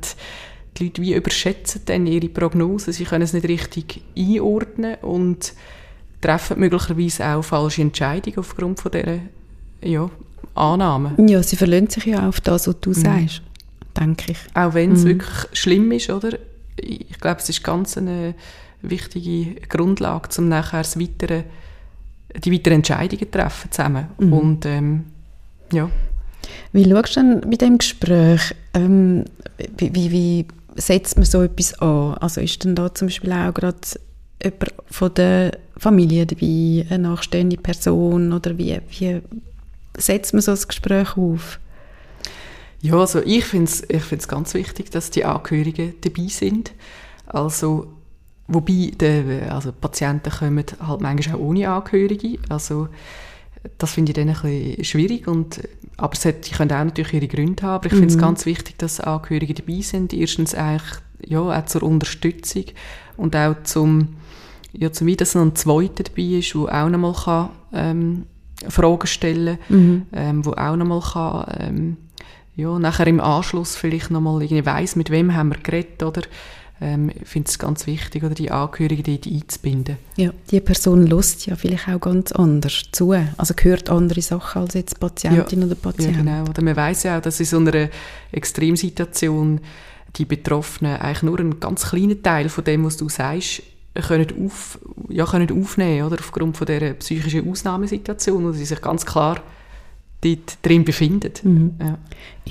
[0.77, 5.53] die Leute wie überschätzen dann ihre Prognose, sie können es nicht richtig einordnen und
[6.21, 9.19] treffen möglicherweise auch falsche Entscheidungen aufgrund von dieser
[9.83, 10.11] ja,
[10.55, 11.29] Annahmen.
[11.29, 12.95] Ja, sie verlassen sich ja auf das, was du mhm.
[12.95, 13.43] sagst,
[13.99, 14.39] denke ich.
[14.55, 15.09] Auch wenn es mhm.
[15.09, 16.39] wirklich schlimm ist, oder?
[16.77, 18.35] Ich glaube, es ist ganz eine
[18.83, 21.45] wichtige Grundlage, um nachher das Weitere
[22.37, 24.07] die weiteren Entscheidungen treffen zusammen.
[24.19, 24.33] Mhm.
[24.33, 25.05] Und ähm,
[25.73, 25.91] ja.
[26.73, 29.25] Wie schaust du denn bei diesem Gespräch, ähm,
[29.77, 32.15] wie, wie, wie, setzt man so etwas an?
[32.15, 33.79] Also ist denn da zum Beispiel auch gerade
[34.43, 39.21] jemand von der Familie dabei, eine nachstehende Person oder wie, wie
[39.97, 41.59] setzt man so ein Gespräch auf?
[42.81, 46.73] Ja, also ich finde es ich find's ganz wichtig, dass die Angehörigen dabei sind.
[47.27, 47.87] Also
[48.47, 52.39] Wobei, der, also Patienten kommen halt manchmal auch ohne Angehörige.
[52.49, 52.89] Also,
[53.79, 55.27] das finde ich dann ein bisschen schwierig.
[55.27, 57.75] Und, aber sie können auch natürlich ihre Gründe haben.
[57.77, 57.99] Aber ich mhm.
[57.99, 60.13] finde es ganz wichtig, dass Angehörige dabei sind.
[60.13, 62.65] Erstens eigentlich, ja, auch zur Unterstützung
[63.17, 64.09] und auch zum,
[64.73, 68.27] ja, zum wie, dass noch ein Zweiter dabei ist, der auch nochmal kann, ähm,
[68.69, 70.07] Fragen stellen kann, mhm.
[70.13, 71.97] ähm, wo auch nochmal kann, ähm,
[72.57, 76.23] ja, nachher im Anschluss vielleicht nochmal irgendwie weiss, mit wem haben wir geredet, oder?
[76.85, 79.97] Ähm, ich finde es ganz wichtig, oder die Angehörigen dort einzubinden.
[80.17, 84.75] Ja, die Person lust ja vielleicht auch ganz anders zu, also hört andere Sachen als
[84.75, 86.17] jetzt Patientin ja, oder Patient.
[86.17, 86.43] Ja, genau.
[86.51, 87.89] Oder man weiß ja auch, dass in so einer
[88.33, 89.61] Extremsituation
[90.17, 93.63] die Betroffenen eigentlich nur einen ganz kleinen Teil von dem, was du sagst,
[93.95, 99.07] können, auf, ja, können aufnehmen oder aufgrund von dieser psychischen Ausnahmesituation, wo sie sich ganz
[99.07, 99.41] klar
[100.21, 101.33] dort drin befinden.
[101.43, 101.75] Mhm.
[101.81, 101.99] Ja.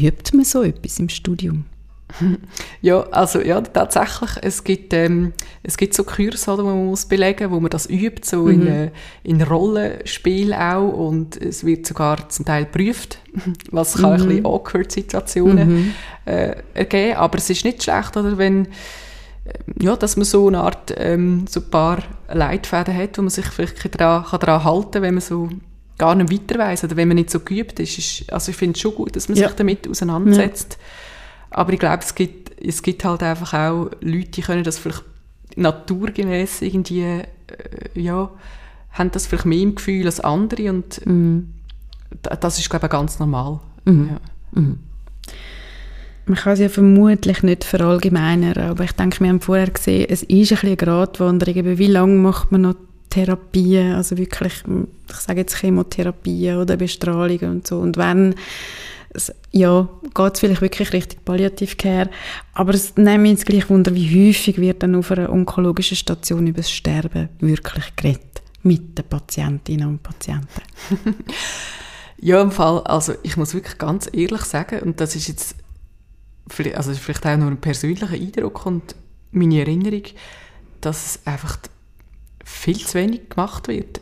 [0.07, 1.65] Übt man so etwas im Studium?
[2.81, 7.05] Ja, also ja, tatsächlich, es gibt, ähm, es gibt so Kurse, oder, wo man muss
[7.05, 8.49] belegen, wo man das übt, so mhm.
[8.49, 8.91] in, äh,
[9.23, 13.19] in Rollenspiel auch und es wird sogar zum Teil geprüft,
[13.71, 14.21] was kann mhm.
[14.21, 15.93] ein bisschen awkward Situationen mhm.
[16.25, 18.67] äh, ergeben, aber es ist nicht schlecht, oder, wenn
[19.81, 21.99] ja, dass man so eine Art, ähm, so ein paar
[22.29, 25.49] Leitfäden hat, wo man sich vielleicht daran, kann daran halten kann, wenn man so
[25.97, 27.97] gar nicht weiter weiss oder wenn man nicht so geübt ist.
[27.97, 29.47] ist also ich finde es schon gut, dass man ja.
[29.47, 30.77] sich damit auseinandersetzt.
[30.79, 30.87] Ja
[31.53, 35.03] aber ich glaube, es gibt, es gibt halt einfach auch Leute, die können das vielleicht
[35.55, 37.23] naturgemäß irgendwie, äh,
[37.95, 38.29] ja,
[38.91, 41.53] haben das vielleicht mehr im Gefühl als andere und mhm.
[42.21, 43.59] das ist, glaube ich, ganz normal.
[43.85, 44.09] Mhm.
[44.11, 44.61] Ja.
[44.61, 44.79] Mhm.
[46.25, 50.23] Man kann es ja vermutlich nicht verallgemeinern, aber ich denke, wir haben vorher gesehen, es
[50.23, 52.75] ist ein bisschen eine Gratwanderung, wie lange macht man noch
[53.09, 54.53] Therapien, also wirklich,
[55.09, 58.35] ich sage jetzt Chemotherapien oder Bestrahlungen und so und wenn
[59.51, 62.09] ja, geht es vielleicht wirklich Richtung Palliativcare,
[62.53, 66.47] aber es nimmt mich jetzt gleich Wunder, wie häufig wird dann auf einer onkologischen Station
[66.47, 70.61] über das Sterben wirklich geredet mit den Patientinnen und Patienten.
[72.17, 75.55] ja, im Fall, also ich muss wirklich ganz ehrlich sagen, und das ist jetzt
[76.47, 78.95] vielleicht, also vielleicht auch nur ein persönlicher Eindruck und
[79.31, 80.03] meine Erinnerung,
[80.81, 81.57] dass es einfach
[82.43, 84.01] viel zu wenig gemacht wird.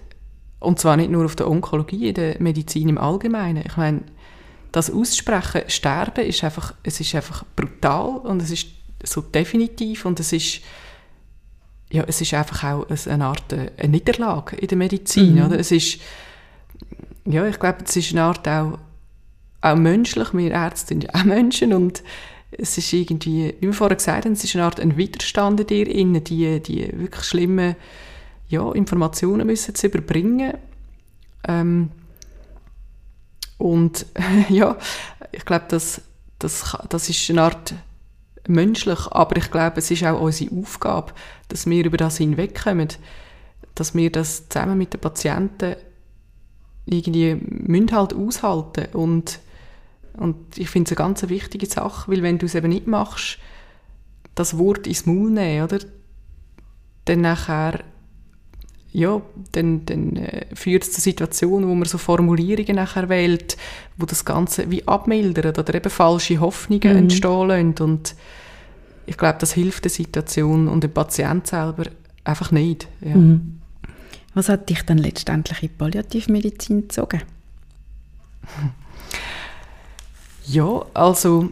[0.59, 3.63] Und zwar nicht nur auf der Onkologie, in der Medizin im Allgemeinen.
[3.65, 4.03] Ich meine,
[4.71, 8.67] das aussprechen, sterben, ist einfach, es ist einfach brutal und es ist
[9.03, 10.61] so definitiv und es ist,
[11.91, 15.45] ja, es ist einfach auch eine Art äh, eine Niederlage in der Medizin, mhm.
[15.45, 15.59] oder?
[15.59, 15.99] Es ist,
[17.25, 18.77] ja, ich glaube, es ist eine Art auch,
[19.61, 22.01] auch menschlich, wir Ärzte sind ja auch Menschen und
[22.51, 25.67] es ist irgendwie, wie wir vorher gesagt haben, es ist eine Art ein Widerstand in
[25.67, 27.75] dir, innen, die, die wirklich schlimmen
[28.49, 30.57] ja, Informationen müssen zu überbringen.
[31.47, 31.91] Ähm,
[33.61, 34.07] und
[34.49, 34.75] ja,
[35.31, 36.01] ich glaube, das,
[36.39, 37.75] das, das ist eine Art
[38.47, 41.13] menschlich, aber ich glaube, es ist auch unsere Aufgabe,
[41.47, 42.89] dass wir über das hinwegkommen,
[43.75, 45.75] dass wir das zusammen mit den Patienten
[46.85, 49.39] irgendwie müssen halt aushalten und
[50.13, 53.37] und ich finde es eine ganz wichtige Sache, weil wenn du es eben nicht machst,
[54.35, 55.79] das Wort ins Maul nehmen, oder?
[57.05, 57.79] Dann nachher
[58.93, 59.21] ja,
[59.53, 63.55] dann, dann äh, führt es zu Situationen, wo man so Formulierungen nachher wählt,
[63.97, 66.97] wo das Ganze wie abmildern oder eben falsche Hoffnungen mhm.
[66.97, 67.75] entstehen lassen.
[67.79, 68.15] Und
[69.05, 71.85] ich glaube, das hilft der Situation und dem Patienten selber
[72.23, 72.87] einfach nicht.
[73.01, 73.15] Ja.
[73.15, 73.61] Mhm.
[74.33, 77.21] Was hat dich dann letztendlich in Palliativmedizin gezogen?
[80.47, 81.51] Ja, also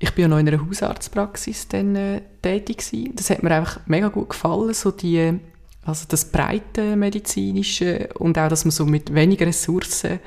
[0.00, 3.12] ich bin ja noch in einer Hausarztpraxis dann, äh, tätig gewesen.
[3.14, 5.38] Das hat mir einfach mega gut gefallen, so die
[5.86, 10.18] also das breite medizinische und auch, dass man so mit weniger Ressourcen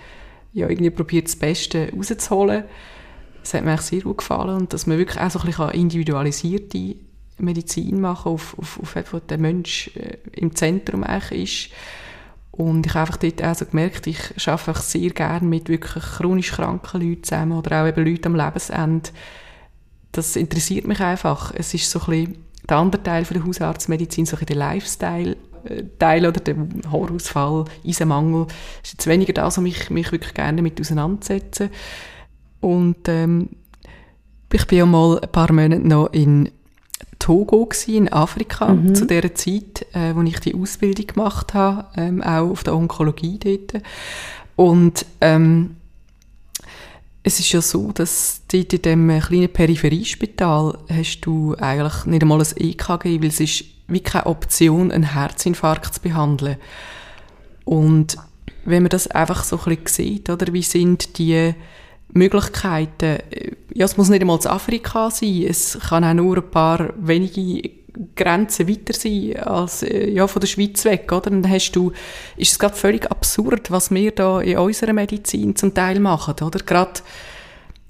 [0.53, 2.63] ja irgendwie probiert, das Beste rauszuholen.
[3.41, 5.69] Das hat mir eigentlich sehr gut gefallen und dass man wirklich auch so ein bisschen
[5.71, 6.95] individualisierte
[7.37, 11.75] Medizin machen auf, auf, auf etwas, der Mensch äh, im Zentrum eigentlich ist.
[12.51, 16.51] Und ich habe einfach dort auch so gemerkt, ich arbeite sehr gerne mit wirklich chronisch
[16.51, 19.09] kranken Leuten zusammen oder auch eben Leuten am Lebensende.
[20.11, 21.53] Das interessiert mich einfach.
[21.55, 24.67] Es ist so ein bisschen der andere Teil von der Hausarztmedizin, so ein bisschen der
[24.67, 25.37] Lifestyle
[25.97, 26.55] Teil oder der
[26.91, 28.47] Haarausfall, Eisenmangel,
[28.83, 31.69] ist jetzt weniger das, was mich, mich wirklich gerne damit auseinandersetze.
[32.61, 33.49] Und ähm,
[34.51, 36.49] ich bin ja mal ein paar Monate noch in
[37.19, 38.95] Togo gewesen, in Afrika, mhm.
[38.95, 43.37] zu der Zeit, äh, wo ich die Ausbildung gemacht habe, ähm, auch auf der Onkologie
[43.39, 43.83] dort.
[44.55, 45.75] Und ähm,
[47.23, 52.41] es ist ja so, dass dort in diesem kleinen Peripheriespital hast du eigentlich nicht einmal
[52.41, 56.57] ein EKG, weil es ist wie keine Option, einen Herzinfarkt zu behandeln.
[57.65, 58.17] Und
[58.65, 61.53] wenn man das einfach so ein bisschen sieht, oder, wie sind die
[62.11, 63.19] Möglichkeiten,
[63.73, 67.69] ja, es muss nicht einmal zu Afrika sein, es kann auch nur ein paar wenige
[68.15, 71.29] Grenzen weiter sein als äh, ja, von der Schweiz weg, oder?
[71.29, 71.91] Dann hast du,
[72.37, 76.59] ist es gerade völlig absurd, was wir da in unserer Medizin zum Teil machen, oder?
[76.59, 77.01] Gerade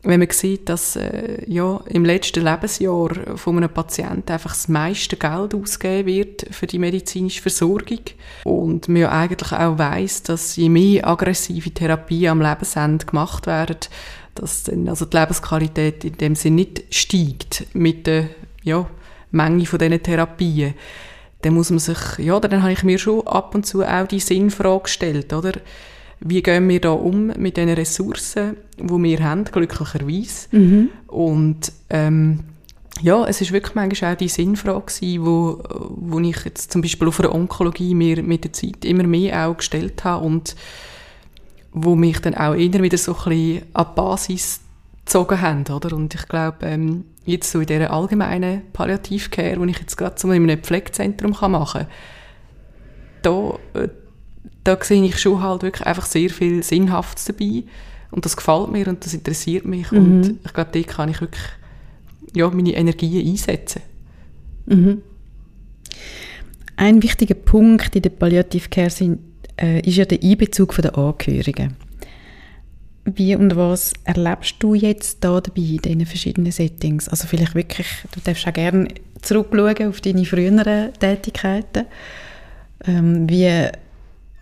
[0.03, 5.17] wenn man sieht, dass äh, ja, im letzten Lebensjahr von einem Patienten einfach das meiste
[5.17, 7.99] Geld ausgegeben wird für die medizinische Versorgung
[8.45, 13.77] und man ja eigentlich auch weiß, dass je mehr aggressive Therapien am Lebensende gemacht werden,
[14.35, 18.29] dass dann also die Lebensqualität in dem Sinne nicht steigt mit der
[18.63, 18.87] ja,
[19.31, 20.75] Menge von diesen Therapien,
[21.41, 24.19] dann muss man sich, ja, dann habe ich mir schon ab und zu auch die
[24.19, 25.53] Sinnfrage gestellt, oder?
[26.21, 30.47] Wie gehen wir da um mit den Ressourcen, die wir haben, glücklicherweise.
[30.51, 30.89] Mhm.
[31.07, 32.41] Und ähm,
[33.01, 37.07] ja, es ist wirklich manchmal auch die Sinnfrage gewesen, wo, wo ich jetzt zum Beispiel
[37.07, 40.55] auf der Onkologie mir mit der Zeit immer mehr auch gestellt habe und
[41.71, 44.61] wo mich dann auch immer wieder so ein bisschen an die Basis
[45.05, 45.95] gezogen haben, oder?
[45.95, 50.31] Und ich glaube, ähm, jetzt so in dieser allgemeinen Palliativcare, die ich jetzt gerade so
[50.31, 51.87] in einem Pflegezentrum machen kann,
[53.21, 53.89] da, äh,
[54.69, 57.63] da sehe ich schon halt wirklich einfach sehr viel Sinnhaftes dabei.
[58.11, 59.91] Und das gefällt mir und das interessiert mich.
[59.91, 59.97] Mhm.
[59.97, 61.43] Und ich glaube, dort kann ich wirklich
[62.35, 63.81] ja, meine Energien einsetzen.
[64.67, 65.01] Mhm.
[66.75, 69.19] Ein wichtiger Punkt in der Palliative Care sind,
[69.59, 71.75] äh, ist ja der Einbezug der Angehörigen.
[73.05, 77.09] Wie und was erlebst du jetzt da dabei in diesen verschiedenen Settings?
[77.09, 78.87] Also vielleicht wirklich, du darfst auch gerne
[79.21, 81.85] zurückschauen auf deine früheren Tätigkeiten.
[82.85, 83.67] Ähm, wie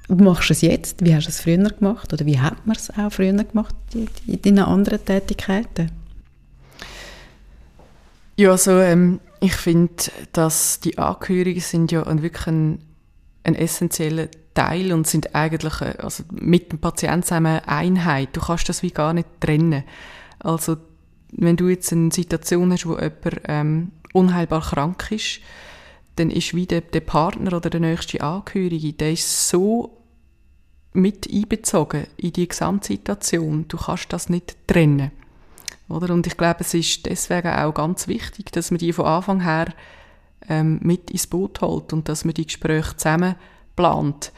[0.07, 1.03] machst du es jetzt?
[1.03, 2.11] Wie hast du es früher gemacht?
[2.13, 3.75] Oder wie hat man es auch früher gemacht
[4.25, 5.91] in deinen anderen Tätigkeiten?
[8.37, 9.93] Ja, also ähm, ich finde,
[10.31, 12.79] dass die Angehörigen sind ja ein, wirklich ein,
[13.43, 18.29] ein essentieller Teil und sind eigentlich äh, also mit dem Patienten zusammen Einheit.
[18.33, 19.83] Du kannst das wie gar nicht trennen.
[20.39, 20.77] Also
[21.31, 25.41] wenn du jetzt eine Situation hast, wo jemand ähm, unheilbar krank ist,
[26.15, 29.96] dann ist wie der, der Partner oder der nächste Angehörige, der ist so
[30.97, 33.67] mit einbezogen in die Gesamtsituation.
[33.67, 35.11] Du kannst das nicht trennen.
[35.87, 36.13] Oder?
[36.13, 39.67] Und ich glaube, es ist deswegen auch ganz wichtig, dass man die von Anfang her
[40.49, 43.35] ähm, mit ins Boot holt und dass man die Gespräche zusammen
[43.75, 44.31] plant.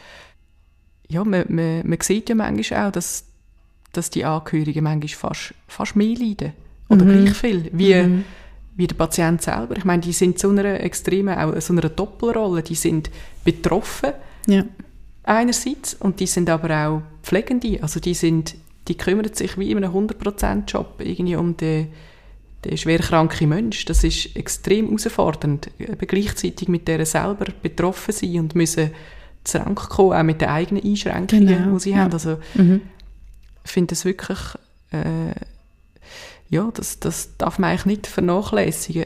[1.08, 3.26] Ja, man, man, man sieht ja manchmal auch, dass,
[3.94, 6.54] dass die Angehörigen manchmal fast, fast mehr leiden.
[6.90, 7.24] Oder mhm.
[7.24, 8.26] gleich viel, wie, mhm.
[8.76, 9.78] wie der Patient selber.
[9.78, 12.64] Ich meine, die sind so einer extremen, auch so einer Doppelrolle.
[12.64, 13.10] Die sind
[13.44, 14.12] betroffen,
[14.46, 14.66] ja.
[15.30, 17.82] Einerseits, und die sind aber auch Pflegende.
[17.82, 18.56] Also die sind
[18.90, 21.90] die kümmern sich wie in einem 100%-Job irgendwie um den,
[22.66, 23.86] den schwerkranken Mensch.
[23.86, 25.70] Das ist extrem herausfordernd.
[25.88, 28.92] Aber gleichzeitig mit der selber betroffen sein und müssen
[29.44, 31.74] zurechtkommen, auch mit den eigenen Einschränkungen, genau.
[31.76, 31.98] die sie ja.
[31.98, 32.14] haben.
[32.14, 32.82] Also, mhm.
[33.64, 34.40] ich finde das wirklich,
[34.92, 35.36] äh,
[36.50, 39.06] ja, das, das darf man eigentlich nicht vernachlässigen.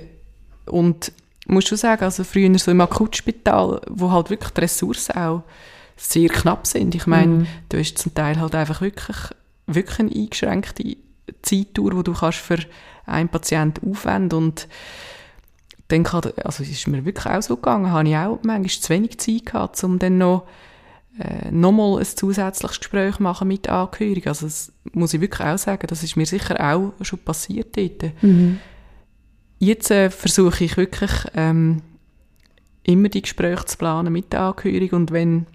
[0.65, 1.11] Und
[1.45, 5.43] muss schon sagen, also früher so im Akutspital, wo halt wirklich die Ressourcen auch
[5.95, 6.95] sehr knapp sind.
[6.95, 7.47] Ich meine, mhm.
[7.69, 9.17] du hast zum Teil halt einfach wirklich
[9.67, 10.97] wirklich eine eingeschränkte
[11.41, 12.59] Zeitdauer, die du kannst für
[13.05, 14.67] einen Patienten aufwenden und
[15.89, 18.89] dann kann, also es ist mir wirklich auch so gegangen, habe ich auch manchmal zu
[18.89, 20.47] wenig Zeit gehabt, um dann noch
[21.19, 24.29] äh, nochmal ein zusätzliches Gespräch machen mit Angehörigen.
[24.29, 28.23] Also das muss ich wirklich auch sagen, das ist mir sicher auch schon passiert dort.
[28.23, 28.59] Mhm.
[29.59, 31.81] Jetzt äh, versuche ich wirklich ähm,
[32.83, 35.45] immer die Gespräche zu planen mit den Angehörigen und wenn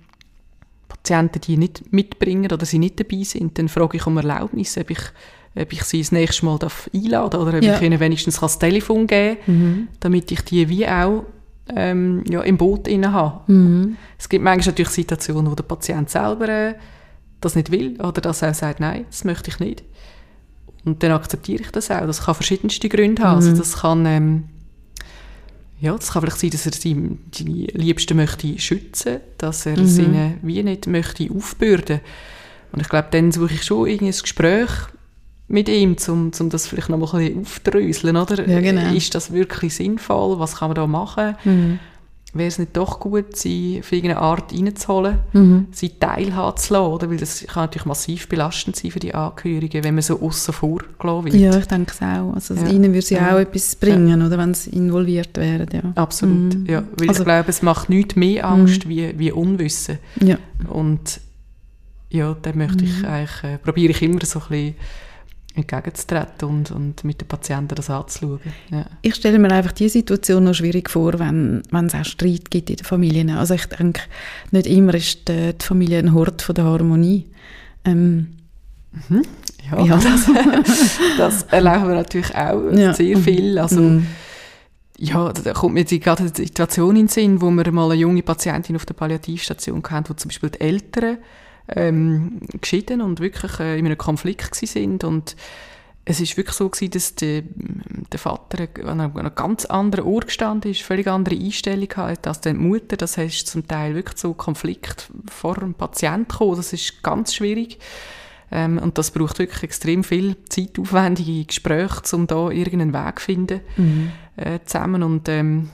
[1.09, 4.91] Patienten die nicht mitbringen oder sie nicht dabei sind, dann frage ich um Erlaubnis, ob
[4.91, 5.01] ich,
[5.59, 7.77] ob ich sie das nächste Mal darf einladen oder ob ja.
[7.77, 9.89] ich ihnen wenigstens das Telefon geben kann, mhm.
[10.01, 11.25] damit ich die wie auch
[11.75, 13.53] ähm, ja, im Boot habe.
[13.53, 13.97] Mhm.
[14.19, 16.75] Es gibt manchmal natürlich Situationen, wo der Patient selber äh,
[17.41, 19.85] das nicht will oder dass er sagt, nein, das möchte ich nicht.
[20.85, 22.07] Und dann akzeptiere ich das auch.
[22.07, 23.37] Das kann verschiedenste Gründe haben.
[23.37, 23.59] Also mhm.
[23.59, 24.45] Also das kann ähm,
[25.81, 29.87] ja, das kann vielleicht sein, dass er seine, seine Liebsten möchte schützen, dass er mhm.
[29.87, 32.01] seine wie nicht möchte aufbürden.
[32.73, 34.71] Und ich glaube, dann suche ich schon irgendein Gespräch
[35.47, 38.47] mit ihm, um, um das vielleicht noch mal ein bisschen aufzudröseln, oder?
[38.49, 38.93] Ja, genau.
[38.93, 40.39] Ist das wirklich sinnvoll?
[40.39, 41.37] Was kann man da machen?
[41.45, 41.79] Mhm
[42.35, 45.67] wäre es nicht doch gut, sie für irgendeine Art reinzuholen, mhm.
[45.71, 47.11] sie teilhaben zu lassen, oder?
[47.11, 50.81] Weil das kann natürlich massiv belastend sein für die Angehörigen, wenn man so außen vor
[50.99, 51.35] wird.
[51.35, 52.35] Ja, ich denke es auch.
[52.35, 52.69] Also ja.
[52.69, 54.27] ihnen würde es ja auch etwas bringen, ja.
[54.27, 55.93] oder, wenn sie involviert wären, ja.
[55.95, 56.67] Absolut, mhm.
[56.67, 56.83] ja.
[56.99, 58.91] Weil also, ich glaube, es macht nichts mehr Angst mhm.
[58.91, 59.99] wie, wie Unwissen.
[60.21, 60.37] Ja.
[60.69, 61.21] Und
[62.11, 63.07] ja, da möchte ich mhm.
[63.07, 64.75] eigentlich, äh, probiere ich immer so ein bisschen
[65.59, 68.41] entgegenzutreten und, und mit den Patienten das anzuschauen.
[68.71, 68.87] Ja.
[69.03, 72.71] Ich stelle mir einfach die Situation noch schwierig vor, wenn, wenn es auch Streit gibt
[72.71, 73.31] in den Familien.
[73.31, 74.03] Also ich denke,
[74.51, 77.27] nicht immer ist die, die Familie ein Hort von der Harmonie.
[77.85, 78.29] Ähm,
[79.09, 79.23] mhm.
[79.71, 79.97] Ja, ja.
[79.97, 80.27] Das,
[81.19, 82.95] das, erleben wir natürlich auch ja.
[82.95, 83.59] sehr viel.
[83.59, 84.07] Also, mhm.
[85.01, 87.95] Ja, da kommt mir die, gerade die Situation in den Sinn, wo wir mal eine
[87.95, 91.19] junge Patientin auf der Palliativstation hatten, wo zum Beispiel die Eltern
[91.75, 95.37] ähm, geschieden und wirklich äh, in einem Konflikt sind und
[96.11, 97.45] es ist wirklich so gewesen, dass die,
[98.11, 102.55] der Vater an einem ganz anderen Ort gestanden ist, völlig andere Einstellung hatte als die
[102.55, 102.97] Mutter.
[102.97, 106.57] Das heißt zum Teil wirklich zu Konflikt vor dem Patienten gekommen.
[106.57, 107.79] Das ist ganz schwierig.
[108.51, 113.61] Ähm, und das braucht wirklich extrem viel zeitaufwendige Gespräche, um da irgendeinen Weg zu finden
[113.77, 114.11] mhm.
[114.37, 115.03] äh, zusammen.
[115.03, 115.69] Und ähm,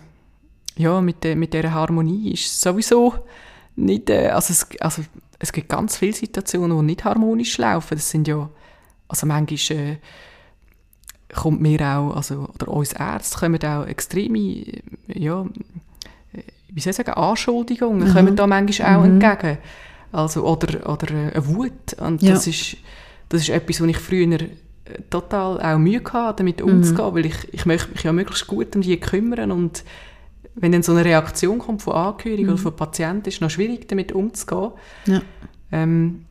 [0.77, 3.15] ja, mit, de, mit dieser Harmonie ist sowieso
[3.77, 5.03] nicht, äh, also, es, also
[5.39, 7.97] es gibt ganz viele Situationen, die nicht harmonisch laufen.
[7.97, 8.49] Das sind ja,
[9.09, 9.97] also manchmal äh,
[11.35, 14.65] kommt mir auch, also, oder uns Ärzte kommen auch extreme,
[15.09, 15.47] ja,
[16.69, 18.13] wie soll ich sagen, Anschuldigungen mhm.
[18.13, 19.21] kommen da manchmal auch mhm.
[19.21, 19.59] entgegen.
[20.13, 21.95] Also, oder, oder eine Wut.
[22.01, 22.35] Und Ja.
[22.35, 22.77] das, ist,
[23.29, 24.49] das ist etwas, wo ich früher äh,
[25.11, 27.15] total auch Mühe hatte, damit umzugehen, Mhm.
[27.15, 29.85] weil ich, ich möchte mich ja möglichst gut um die kümmern und
[30.57, 33.89] wenn dann so eine Reaktion kommt von Angehörigen oder von Patienten, ist es noch schwierig,
[33.89, 34.71] damit umzugehen.
[35.07, 35.13] Mhm.
[35.13, 35.23] Ja.
[35.73, 36.25] Ähm,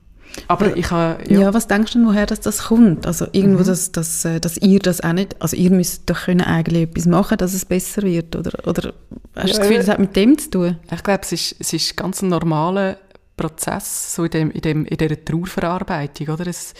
[0.47, 1.41] aber ich habe, Ja.
[1.41, 3.05] ja, was denkst du denn, woher das, das kommt?
[3.05, 3.67] Also irgendwo, Mhm.
[3.67, 7.05] dass, dass, äh, dass ihr das auch nicht, also ihr müsst doch können eigentlich etwas
[7.05, 8.93] machen, dass es besser wird, oder, oder
[9.35, 10.77] hast du Ja, das Gefühl, das hat mit dem zu tun?
[10.91, 12.97] ich glaube, es ist, es ist ganz ein normaler
[13.37, 16.47] Prozess, so in, dem, in, dem, in dieser Trauerverarbeitung, oder?
[16.47, 16.73] Es,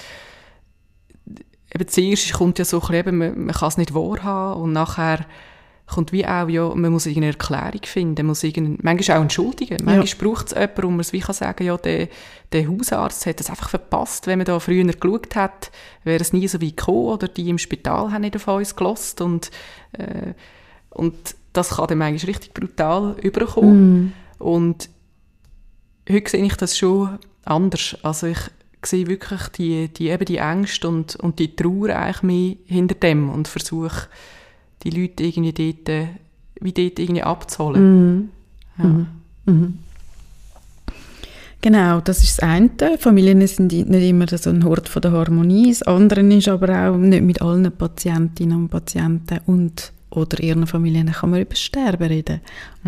[1.76, 5.26] eben zuerst kommt ja so ein bisschen, man, man kann es nicht wahrhaben und nachher
[5.86, 8.44] kommt wie auch, ja, man muss irgendeine Erklärung finden, man muss
[8.82, 12.08] manchmal auch entschuldigen, manchmal braucht es jemanden, man es wie kann sagen, ja, der,
[12.52, 15.72] der Hausarzt hat es einfach verpasst, wenn man da früher geschaut hat,
[16.04, 19.22] wäre es nie so weit gekommen oder die im Spital haben nicht auf uns gelost
[19.22, 19.52] und,
[19.94, 20.34] äh,
[20.90, 21.16] und
[21.54, 24.14] das kann dann manchmal richtig brutal überkommen.
[24.40, 24.90] Und
[26.10, 27.96] heute sehe ich das schon anders.
[28.02, 28.40] Also ich
[28.84, 33.30] sehe wirklich die, die, eben die Ängste und, und die Trauer eigentlich mehr hinter dem
[33.30, 34.08] und versuche,
[34.84, 36.08] die Leute irgendwie dort, äh,
[36.62, 38.30] wie dort irgendwie abzuholen.
[38.78, 39.06] Ja.
[41.62, 42.70] Genau, das ist das eine.
[43.00, 45.70] Familien sind nicht immer so ein Hort von der Harmonie.
[45.70, 51.12] Das andere ist aber auch nicht mit allen Patientinnen und Patienten und oder ihren Familien
[51.12, 52.42] kann man über Sterben reden.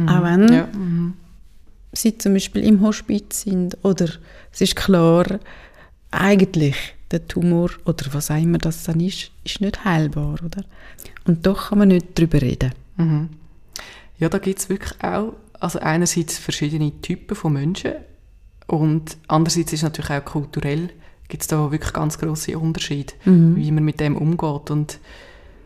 [0.06, 0.68] Auch wenn Ja.
[0.68, 1.14] Mhm.
[1.94, 4.08] sie zum Beispiel im Hospiz sind oder
[4.52, 5.26] es ist klar,
[6.12, 6.76] eigentlich
[7.12, 10.64] der Tumor oder was auch immer das dann ist, ist nicht heilbar, oder?
[11.26, 12.74] Und doch kann man nicht darüber reden.
[12.98, 13.30] Mhm.
[14.18, 17.94] Ja, da gibt es wirklich auch, also einerseits verschiedene Typen von Menschen
[18.68, 20.90] und andererseits ist natürlich auch kulturell,
[21.28, 25.00] gibt es da wirklich ganz grosse Unterschiede, wie man mit dem umgeht und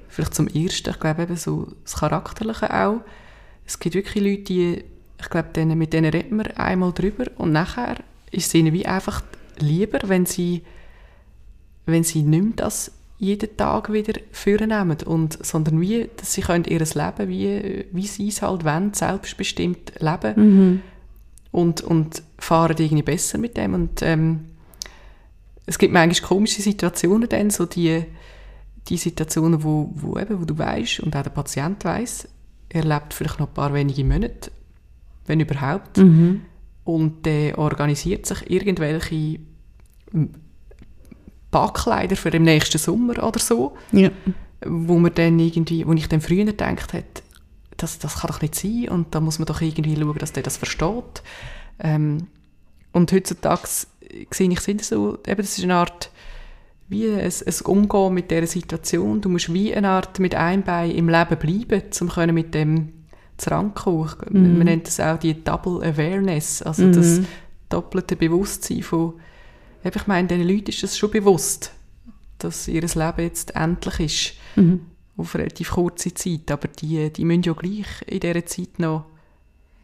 [0.07, 3.01] vielleicht zum Ersten, ich glaube eben so das Charakterliche auch,
[3.65, 4.83] es gibt wirklich Leute, die,
[5.19, 7.97] ich glaube, denen, mit denen redet man einmal drüber und nachher
[8.31, 9.21] ist es ihnen wie einfach
[9.59, 10.63] lieber, wenn sie,
[11.91, 16.63] wenn sie nicht mehr das jeden Tag wieder vornehmen, und, sondern wie, dass sie können
[16.63, 20.81] ihr Leben, wie, wie sie es halt wollen, selbstbestimmt leben
[21.51, 23.73] und, und fahren irgendwie besser mit dem.
[23.73, 24.45] Und ähm,
[25.65, 28.05] es gibt manchmal komische Situationen dann, so die,
[28.87, 32.27] die Situationen, wo, wo, eben, wo du weißt und auch der Patient weiß,
[32.69, 34.51] er lebt vielleicht noch ein paar wenige Monate,
[35.25, 35.97] wenn überhaupt,
[36.85, 39.39] und der organisiert sich irgendwelche
[41.51, 44.09] Backkleider für den nächsten Sommer oder so, Ja.
[44.65, 47.23] wo man dann irgendwie, wo ich dann früher gedacht hätte,
[47.77, 50.43] das, das kann doch nicht sein und da muss man doch irgendwie schauen, dass der
[50.43, 51.23] das versteht.
[51.79, 52.27] Ähm,
[52.91, 53.61] und heutzutage
[54.31, 56.11] sehe ich es so, eben, das ist eine Art,
[56.89, 59.21] wie ein, ein Umgehen mit dieser Situation.
[59.21, 62.93] Du musst wie eine Art mit einem Bein im Leben bleiben, um können mit dem
[63.37, 64.09] zu rankommen.
[64.25, 67.21] Ich- Man nennt das auch die Double Awareness, also das
[67.69, 69.13] doppelte Bewusstsein von,
[69.83, 71.71] ich meine, diesen Leuten ist das schon bewusst,
[72.37, 73.99] dass ihr Leben jetzt endlich
[74.55, 74.65] ist,
[75.17, 79.05] auf relativ kurze Zeit, aber die, die müssen ja gleich in dieser Zeit noch,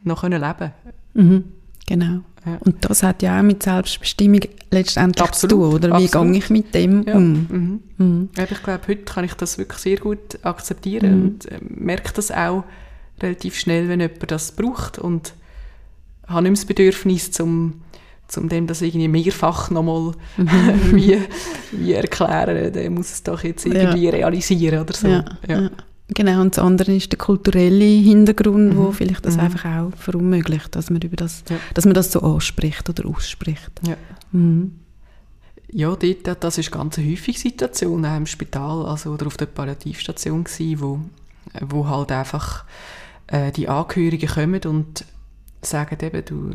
[0.03, 0.71] noch können leben
[1.13, 1.43] Mhm.
[1.87, 2.21] Genau.
[2.45, 2.57] Ja.
[2.59, 4.41] Und das hat ja auch mit Selbstbestimmung
[4.71, 5.89] letztendlich Absolut, zu tun, oder?
[5.99, 6.27] Wie absolut.
[6.27, 7.15] gehe ich mit dem Ja.
[7.15, 7.47] um?
[7.49, 7.79] Mhm.
[7.97, 8.29] Mhm.
[8.37, 12.63] Ich glaube, heute kann ich das wirklich sehr gut akzeptieren und äh, merke das auch
[13.21, 15.33] relativ schnell, wenn jemand das braucht und
[16.27, 17.81] habe nicht mehr das Bedürfnis, zum,
[18.27, 21.19] zum dem das irgendwie mehrfach nochmal wie,
[21.71, 25.07] wie erklären, der muss es doch jetzt irgendwie realisieren oder so.
[25.07, 25.69] Ja, ja.
[26.07, 30.91] Genau, und das andere ist der kulturelle Hintergrund, wo vielleicht das einfach auch verunmöglicht, dass
[30.91, 31.57] man, über das, Ja.
[31.73, 33.71] dass man das so anspricht oder ausspricht.
[33.87, 33.97] Ja.
[34.31, 34.79] Mhm.
[35.71, 39.47] Ja, dort, das ist ganz eine häufige Situation auch im Spital also, oder auf der
[39.47, 40.99] Palliativstation gewesen, wo,
[41.61, 42.65] wo halt einfach
[43.27, 45.05] äh, die Angehörigen kommen und
[45.63, 46.51] sagen eben, du,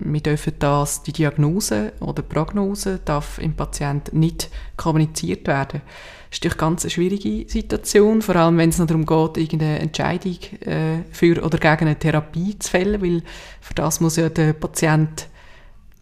[0.00, 5.82] wir dürfen das, die Diagnose oder Prognose darf im Patient nicht kommuniziert werden.
[6.30, 10.38] Das ist natürlich ganz eine schwierige Situation, vor allem wenn es darum geht, irgendeine Entscheidung
[10.60, 13.22] äh, für oder gegen eine Therapie zu fällen, weil
[13.60, 15.28] für das muss ja der Patient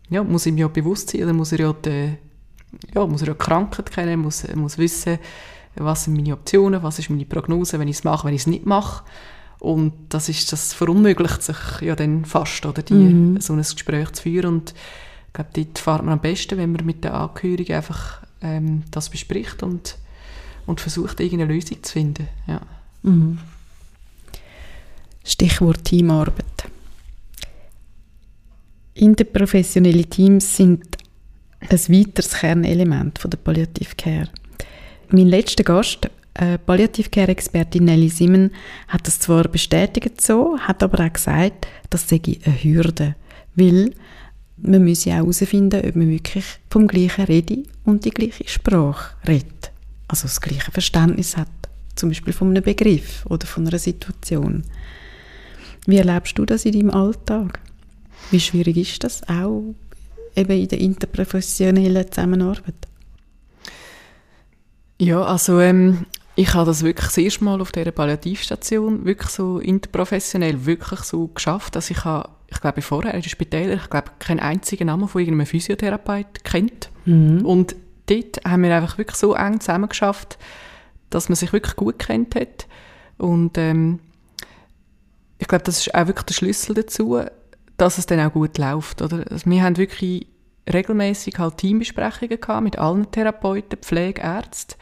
[0.09, 2.15] ja, muss ihm ja bewusst sein, oder muss er ja die,
[2.95, 5.19] ja, muss er ja die Krankheit kennen, muss, muss wissen,
[5.75, 8.47] was sind meine Optionen, was ist meine Prognose, wenn ich es mache, wenn ich es
[8.47, 9.05] nicht mache.
[9.63, 14.23] Und das ist, das verunmöglicht sich ja dann fast, oder die, so ein Gespräch zu
[14.23, 14.55] führen.
[14.55, 14.75] Und
[15.29, 19.09] ich glaube, dort fährt man am besten, wenn man mit den Angehörigen einfach ähm, das
[19.09, 19.99] bespricht und,
[20.67, 22.27] und versucht, irgendeine Lösung zu finden.
[22.49, 22.61] Ja.
[25.23, 26.45] Stichwort Teamarbeit.
[28.95, 30.99] Interprofessionelle Teams sind
[31.61, 34.29] ein weiteres Kernelement von der Palliative Care.
[35.11, 38.51] Mein letzter Gast, äh, Palliative Care-Expertin Nelly Simon,
[38.89, 43.15] hat das zwar bestätigt so, hat aber auch gesagt, das sei eine Hürde,
[43.55, 43.93] weil
[44.57, 49.73] man muss ja herausfinden, ob man wirklich vom gleichen redet und die gleiche Sprache redet.
[50.09, 51.49] Also das gleiche Verständnis hat,
[51.97, 54.63] zum Beispiel von einem Begriff oder von einer Situation.
[55.87, 57.59] Wie erlebst du das in deinem Alltag?
[58.31, 59.75] Wie schwierig ist das auch
[60.37, 62.75] eben in der interprofessionellen Zusammenarbeit?
[64.99, 69.59] Ja, also ähm, ich habe das wirklich das erste Mal auf dieser Palliativstation wirklich so
[69.59, 74.13] interprofessionell wirklich so geschafft, dass ich habe, ich glaube vorher in den Spitälern, ich glaube
[74.19, 77.45] keinen einzigen Namen von irgendeinem Physiotherapeut kennt mhm.
[77.45, 77.77] und
[78.07, 80.39] dort haben wir einfach wirklich so eng zusammen geschafft,
[81.11, 82.67] dass man sich wirklich gut kennt hat
[83.19, 84.01] und ähm,
[85.39, 87.21] ich glaube, das ist auch wirklich der Schlüssel dazu,
[87.77, 89.25] dass es dann auch gut läuft, oder?
[89.29, 90.29] Also wir haben wirklich
[90.73, 94.79] regelmäßig halt Teambesprechungen gehabt mit allen Therapeuten, Pflegärzten,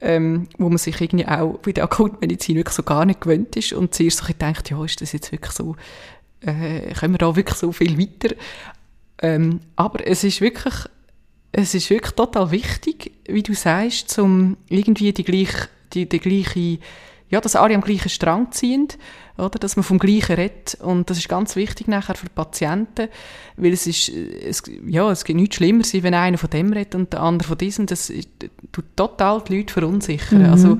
[0.00, 3.72] ähm, wo man sich irgendwie auch bei der Akutmedizin wirklich so gar nicht gewöhnt ist
[3.72, 5.76] und zuerst so denkt, ja, ist das jetzt wirklich so,
[6.40, 8.34] äh, können wir da wirklich so viel weiter?
[9.20, 10.74] Ähm, aber es ist wirklich,
[11.52, 16.78] es ist wirklich total wichtig, wie du sagst, um irgendwie die gleiche, die, die gleiche
[17.30, 18.88] ja, dass alle am gleichen Strang ziehen,
[19.36, 19.58] oder?
[19.58, 20.76] Dass man vom Gleichen redet.
[20.80, 23.08] Und das ist ganz wichtig nachher für die Patienten,
[23.56, 27.12] weil es ist, es, ja, es gibt nichts Schlimmeres, wenn einer von dem redet und
[27.12, 27.86] der andere von diesem.
[27.86, 28.12] Das
[28.72, 30.42] tut total die Leute verunsichern.
[30.42, 30.50] Mhm.
[30.50, 30.78] Also,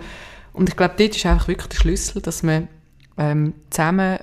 [0.53, 2.68] und ich glaube, dort ist einfach wirklich der Schlüssel, dass man
[3.18, 4.18] ähm, zusammen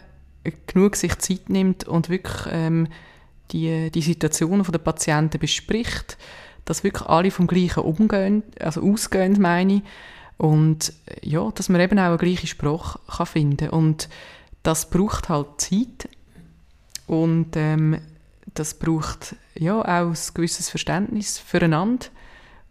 [0.67, 2.87] genug sich Zeit nimmt und wirklich ähm,
[3.51, 6.17] die, die Situationen der Patienten bespricht,
[6.65, 9.81] dass wirklich alle vom Gleichen umgehen, also ausgehen, meine ich,
[10.37, 14.09] und ja, dass man eben auch eine gleiche Sprache kann finden Und
[14.63, 16.09] das braucht halt Zeit.
[17.07, 17.99] Und ähm,
[18.53, 22.07] das braucht ja auch ein gewisses Verständnis füreinander.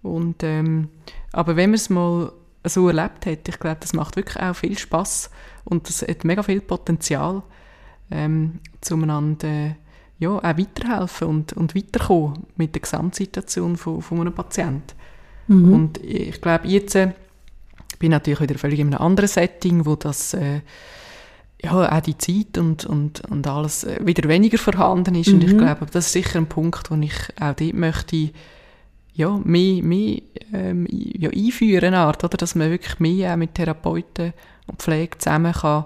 [0.03, 0.89] Und, ähm,
[1.33, 2.33] aber wenn man es mal
[2.65, 5.31] so erlebt hat, ich glaube, das macht wirklich auch viel Spaß
[5.65, 7.43] und das hat mega viel Potenzial,
[8.11, 9.77] ähm, zueinander
[10.19, 14.95] ja, auch weiterhelfen und, und weiterkommen mit der Gesamtsituation von, von einem Patienten.
[15.49, 15.73] Mhm.
[15.73, 17.13] Und ich glaube, jetzt äh,
[17.99, 20.61] bin natürlich wieder völlig in einem anderen Setting, wo das äh,
[21.63, 25.29] ja, auch die Zeit und, und, und alles äh, wieder weniger vorhanden ist.
[25.29, 25.35] Mhm.
[25.35, 25.59] Und ich mhm.
[25.59, 28.31] glaube, das ist sicher ein Punkt, wo ich auch dort möchte
[29.15, 30.21] ja, mehr, mehr
[30.53, 32.37] ähm, ja, einführen, Art, oder?
[32.37, 34.33] dass man wirklich mehr auch mit Therapeuten
[34.67, 35.85] und Pflege zusammen kann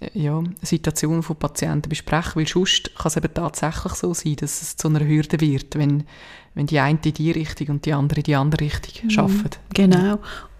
[0.00, 4.62] äh, ja, Situationen von Patienten besprechen, weil sonst kann es eben tatsächlich so sein, dass
[4.62, 6.04] es zu einer Hürde wird, wenn,
[6.54, 9.18] wenn die eine in die Richtung und die andere in die andere Richtung mhm.
[9.18, 9.58] arbeiten.
[9.74, 10.18] Genau.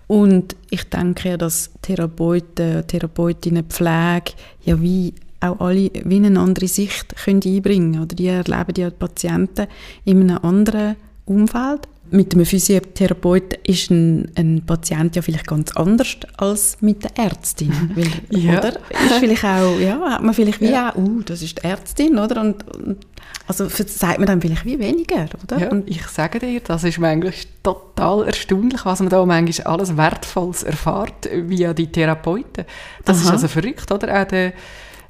[0.09, 4.32] Und ich denke, dass Therapeuten, Therapeutinnen, Pflege
[4.64, 8.02] ja wie auch alle wie eine andere Sicht können einbringen können.
[8.02, 9.68] Oder die erleben ja die Patienten
[10.04, 10.96] in einem anderen
[11.26, 11.86] Umfeld.
[12.11, 17.72] Mit einem Physiotherapeuten ist ein, ein Patient ja vielleicht ganz anders als mit der Ärztin.
[17.94, 18.59] Weil, ja.
[18.59, 18.68] Oder?
[18.68, 20.92] Ist vielleicht auch, ja, hat man vielleicht wie ja.
[20.92, 22.40] auch, uh, das ist die Ärztin, oder?
[22.40, 22.98] Und, und
[23.46, 25.59] also sagt man dann vielleicht wie weniger, oder?
[25.59, 27.32] Ja, und ich sage dir, das ist manchmal
[27.62, 32.64] total erstaunlich, was man da manchmal alles Wertvolles erfährt via die Therapeuten.
[33.04, 33.24] Das Aha.
[33.24, 34.22] ist also verrückt, oder?
[34.22, 34.52] Auch der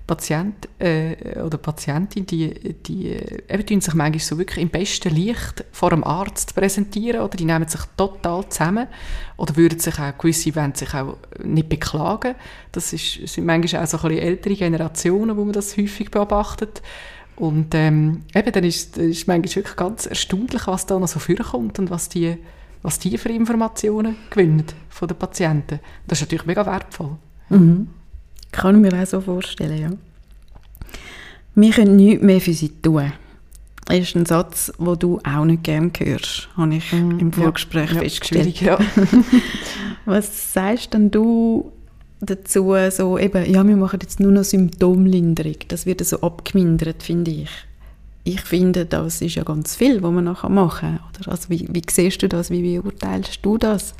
[0.08, 5.64] Patient äh, oder Patientin, die, die äh, eben sich manchmal so wirklich im besten Licht
[5.70, 8.88] vor einem Arzt präsentieren oder die nehmen sich total zusammen
[9.36, 12.34] oder würden sich auch, gewisse wollen sich auch nicht beklagen.
[12.72, 16.82] Das ist, sind manchmal auch so ein ältere Generationen, wo man das häufig beobachtet.
[17.36, 21.78] Und ähm, eben, dann ist es manchmal wirklich ganz erstaunlich, was da noch so vorkommt
[21.78, 22.38] und was die,
[22.82, 25.80] was die für Informationen gewinnen von den Patienten.
[26.06, 27.16] Das ist natürlich mega wertvoll.
[27.50, 27.88] Mhm.
[28.52, 29.90] Kann ich mir auch so vorstellen, ja.
[31.54, 33.12] Wir können nichts mehr für sie tun.
[33.86, 37.18] Das ist ein Satz, den du auch nicht gerne hörst, habe ich mhm.
[37.18, 38.60] im Vorgespräch ja, festgestellt.
[38.60, 38.78] Ja.
[40.04, 41.72] Was sagst denn du
[42.20, 45.56] dazu, so eben, ja, wir machen jetzt nur noch Symptomlinderung.
[45.68, 47.50] Das wird so abgemindert, finde ich.
[48.24, 51.32] Ich finde, das ist ja ganz viel, was man nachher machen kann.
[51.32, 53.94] Also wie, wie siehst du das, wie beurteilst du das?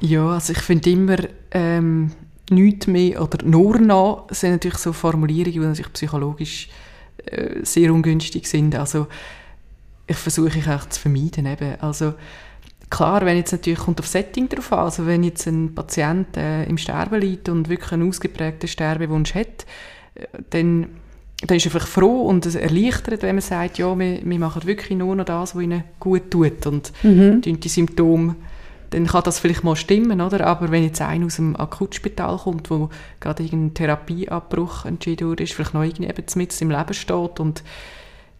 [0.00, 1.16] Ja, also ich finde immer,
[1.50, 2.12] ähm,
[2.50, 6.68] nichts mehr oder nur noch sind natürlich so Formulierungen, die natürlich psychologisch
[7.26, 8.74] äh, sehr ungünstig sind.
[8.74, 9.06] Also
[10.06, 11.46] ich versuche ich auch zu vermeiden.
[11.46, 11.80] Eben.
[11.80, 12.14] Also
[12.90, 16.64] klar, wenn jetzt natürlich kommt auf Setting drauf an, also wenn jetzt ein Patient äh,
[16.64, 19.64] im Sterben liegt und wirklich einen ausgeprägten Sterbewunsch hat,
[20.14, 20.88] äh, dann,
[21.46, 24.66] dann ist er einfach froh und es erleichtert, wenn man sagt, ja, wir, wir machen
[24.66, 27.40] wirklich nur noch das, was ihnen gut tut und mhm.
[27.40, 28.36] die Symptome
[28.94, 30.46] dann kann das vielleicht mal stimmen, oder?
[30.46, 32.90] Aber wenn jetzt einer aus dem Akutspital kommt, wo
[33.20, 37.62] gerade irgendein Therapieabbruch entschieden ist vielleicht noch irgendwie eben mit im Leben steht und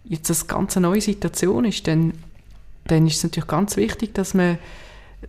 [0.04, 2.12] jetzt eine ganz neue Situation ist, dann,
[2.86, 4.58] dann ist es natürlich ganz wichtig, dass man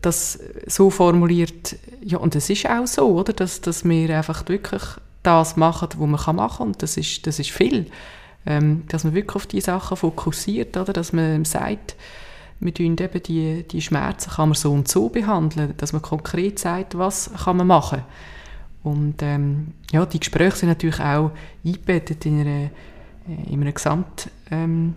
[0.01, 3.33] das so formuliert, ja, und es ist auch so, oder?
[3.33, 4.83] Dass, dass wir einfach wirklich
[5.23, 7.87] das machen, was man machen kann und das ist, das ist viel.
[8.45, 10.93] ähm, dass man wirklich auf die Sachen fokussiert, oder?
[10.93, 11.95] dass man sagt,
[12.59, 16.59] wir tun eben die, die Schmerzen kann man so und so behandeln, dass man konkret
[16.59, 18.03] sagt, was kann man machen.
[18.83, 21.31] Und ähm, ja, die Gespräche sind natürlich auch
[21.65, 22.69] eingebettet in, einer,
[23.27, 24.95] äh, in einem Gesamtkonzept, ähm,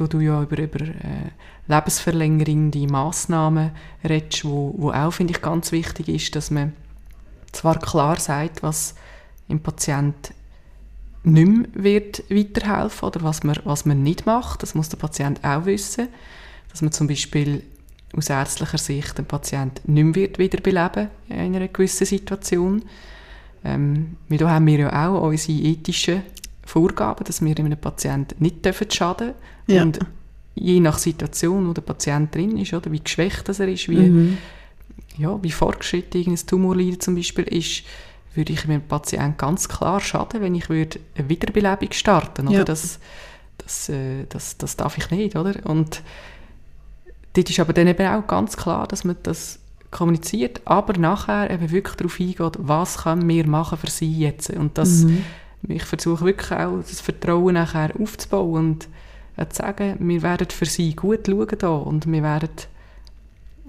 [0.00, 1.30] wo du ja über, über äh,
[1.68, 3.70] lebensverlängerende Massnahmen
[4.02, 6.72] redest, wo, wo auch, finde ich, ganz wichtig ist, dass man
[7.52, 8.96] zwar klar sagt, was
[9.48, 10.34] im Patient
[11.24, 14.62] nicht mehr wird weiterhelfen oder was man, was man nicht macht.
[14.62, 16.08] Das muss der Patient auch wissen.
[16.70, 17.62] Dass man zum Beispiel
[18.16, 22.82] aus ärztlicher Sicht den Patient nicht mehr wird wiederbeleben in einer gewissen Situation.
[23.64, 26.22] Ähm, da haben wir ja auch unsere ethischen
[26.64, 29.74] Vorgaben, dass wir einem Patienten nicht schaden dürfen.
[29.74, 29.82] Ja.
[29.82, 29.98] Und
[30.54, 34.38] je nach Situation, wo der Patient drin ist, oder wie geschwächt er ist, wie, mhm.
[35.16, 37.84] ja, wie fortgeschritten ein Tumorleiden zum Beispiel ist,
[38.34, 42.58] würde ich meinem Patienten ganz klar schaden, wenn ich würde eine Wiederbelebung starten würde.
[42.58, 42.64] Ja.
[42.64, 42.98] Das,
[43.58, 45.54] das, äh, das, das darf ich nicht, oder?
[45.64, 46.02] Und
[47.34, 49.58] dort ist aber dann eben auch ganz klar, dass man das
[49.90, 54.50] kommuniziert, aber nachher eben wirklich darauf eingeht, was können wir machen für sie jetzt.
[54.50, 55.24] Und das, mhm.
[55.68, 58.88] ich versuche wirklich auch das Vertrauen nachher aufzubauen und
[59.36, 62.50] äh, zu sagen, wir werden für sie gut schauen da und wir werden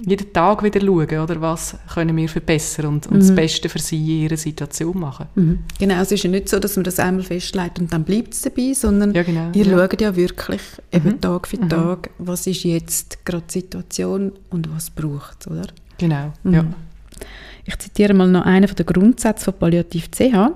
[0.01, 3.19] jeden Tag wieder schauen, oder was können wir verbessern und, und mhm.
[3.19, 5.27] das Beste für sie in ihrer Situation machen.
[5.35, 5.59] Mhm.
[5.79, 8.41] Genau, es ist ja nicht so, dass man das einmal festlegt und dann bleibt es
[8.41, 9.77] dabei, sondern ja, genau, ihr ja.
[9.77, 11.21] schaut ja wirklich eben mhm.
[11.21, 11.69] Tag für mhm.
[11.69, 15.67] Tag, was ist jetzt gerade die Situation und was braucht es, oder?
[15.97, 16.53] Genau, mhm.
[16.53, 16.65] ja.
[17.63, 20.51] Ich zitiere mal noch einen der Grundsätze von Palliativ CH.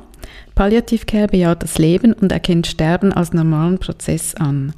[0.53, 4.73] Palliativ Care bejaht das Leben und erkennt Sterben als normalen Prozess an.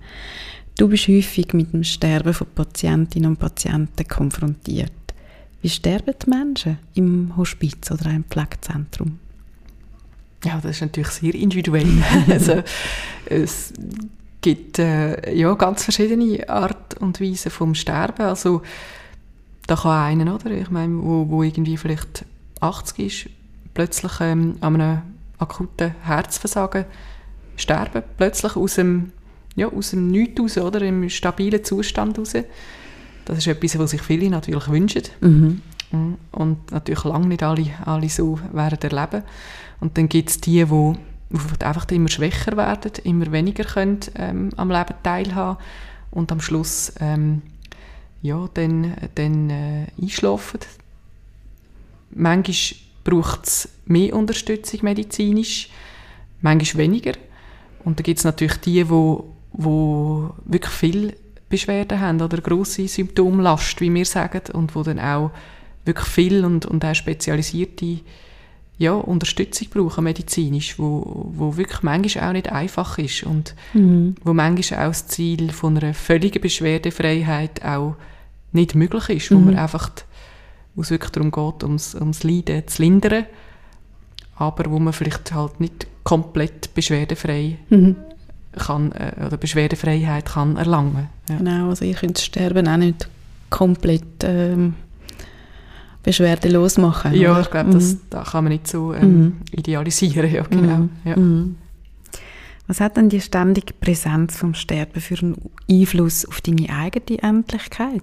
[0.81, 4.91] Du bist häufig mit dem Sterben von Patientinnen und Patienten konfrontiert.
[5.61, 9.19] Wie sterben die Menschen im Hospiz oder im Pflegezentrum?
[10.43, 11.85] Ja, das ist natürlich sehr individuell.
[12.27, 12.63] also,
[13.25, 13.73] es
[14.41, 18.25] gibt äh, ja, ganz verschiedene Art und Weisen vom Sterben.
[18.25, 18.63] Also,
[19.67, 20.49] da kann einer, oder?
[20.49, 22.25] Ich meine, wo, wo irgendwie vielleicht
[22.59, 23.29] 80 ist,
[23.75, 25.01] plötzlich ähm, an einem
[25.37, 26.85] akuten Herzversagen
[27.55, 29.11] sterben, plötzlich aus dem
[29.55, 30.81] ja, aus dem Nichts raus, oder?
[30.81, 32.33] im stabilen Zustand raus.
[33.25, 35.03] Das ist etwas, was sich viele natürlich wünschen.
[35.21, 35.61] Mhm.
[36.31, 39.23] Und natürlich lange nicht alle, alle so werden erleben.
[39.79, 40.93] Und dann gibt es die, die,
[41.29, 45.57] die einfach immer schwächer werden, immer weniger können, ähm, am Leben teilhaben
[46.11, 47.41] und am Schluss ähm,
[48.21, 50.59] ja, dann, dann äh, einschlafen.
[52.11, 55.69] Manchmal braucht es mehr Unterstützung medizinisch,
[56.41, 57.13] manchmal weniger.
[57.83, 59.23] Und dann gibt es natürlich die, die
[59.53, 61.15] wo wirklich viel
[61.49, 65.31] Beschwerden haben oder grosse Symptomlast, wie wir sagen, und wo dann auch
[65.85, 67.99] wirklich viel und, und auch spezialisierte
[68.77, 74.15] ja, Unterstützung brauchen, medizinisch, wo, wo wirklich manchmal auch nicht einfach ist und mhm.
[74.23, 77.95] wo manchmal auch das Ziel von einer völligen Beschwerdefreiheit auch
[78.53, 79.45] nicht möglich ist, wo mhm.
[79.45, 79.91] man einfach,
[80.73, 83.25] wo es wirklich darum geht, ums, ums Leiden zu lindern,
[84.35, 87.97] aber wo man vielleicht halt nicht komplett beschwerdefrei mhm
[88.57, 91.09] kann, äh, oder Beschwerdefreiheit kann erlangen.
[91.29, 91.37] Ja.
[91.37, 93.07] Genau, also ihr könnt das Sterben auch nicht
[93.49, 94.75] komplett ähm,
[96.03, 97.13] beschwerdelos machen.
[97.13, 97.41] Ja, oder?
[97.41, 98.01] ich glaube, das, mhm.
[98.09, 99.41] das kann man nicht so ähm, mhm.
[99.51, 100.31] idealisieren.
[100.31, 100.77] Ja, genau.
[100.77, 100.89] Mhm.
[101.05, 101.15] Ja.
[101.17, 101.57] Mhm.
[102.67, 105.35] Was hat denn die ständige Präsenz vom Sterben für einen
[105.69, 108.01] Einfluss auf deine eigene Endlichkeit?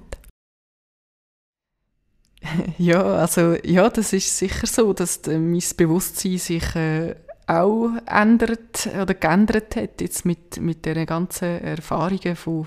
[2.79, 7.17] Ja, also ja, das ist sicher so, dass äh, mein Bewusstsein sich äh,
[7.49, 12.67] auch ändert oder geändert hat, jetzt mit, mit den ganzen Erfahrungen von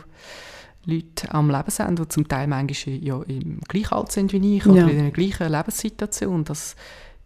[0.85, 4.81] Leuten am Lebensende, die zum Teil manchmal ja im gleichen Alter sind wie ich oder
[4.81, 4.87] ja.
[4.87, 6.43] in einer gleichen Lebenssituation.
[6.43, 6.75] Das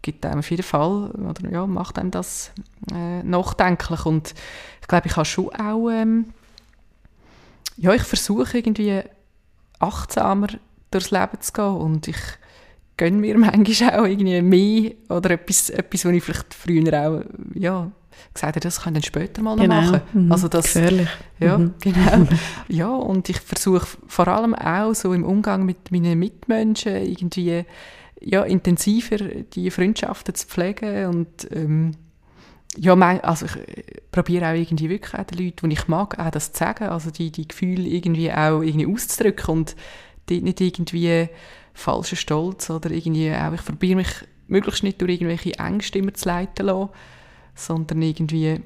[0.02, 2.52] gibt einem auf jeden Fall, oder ja, macht einem das
[2.92, 4.04] äh, nachdenklich.
[4.04, 4.34] Und
[4.82, 6.26] ich glaube, ich habe schon auch, ähm,
[7.78, 9.02] ja, ich versuche irgendwie
[9.78, 10.48] achtsamer
[10.90, 12.16] durchs Leben zu gehen und ich
[12.96, 17.22] gönne mir manchmal auch irgendwie mehr oder etwas, etwas was ich vielleicht früher auch
[17.54, 17.90] ja,
[18.32, 19.80] gesagt habe, das kann ich dann später mal genau.
[19.80, 20.00] machen.
[20.12, 20.32] Mhm.
[20.32, 21.08] Also das, Gefährlich.
[21.38, 21.74] Ja, mhm.
[21.80, 22.26] genau.
[22.68, 27.64] ja, und ich versuche vor allem auch so im Umgang mit meinen Mitmenschen irgendwie
[28.20, 31.92] ja, intensiver die Freundschaften zu pflegen und ähm,
[32.78, 36.52] ja, also ich probiere auch irgendwie wirklich auch den Leuten, die ich mag, auch das
[36.52, 39.76] zu sagen, also die, die Gefühle irgendwie auch irgendwie auszudrücken und
[40.28, 41.28] die nicht irgendwie
[41.76, 44.08] falschen Stolz oder irgendwie auch, ich probiere mich
[44.48, 46.90] möglichst nicht durch irgendwelche Ängste immer zu leiten lassen,
[47.54, 48.60] sondern irgendwie,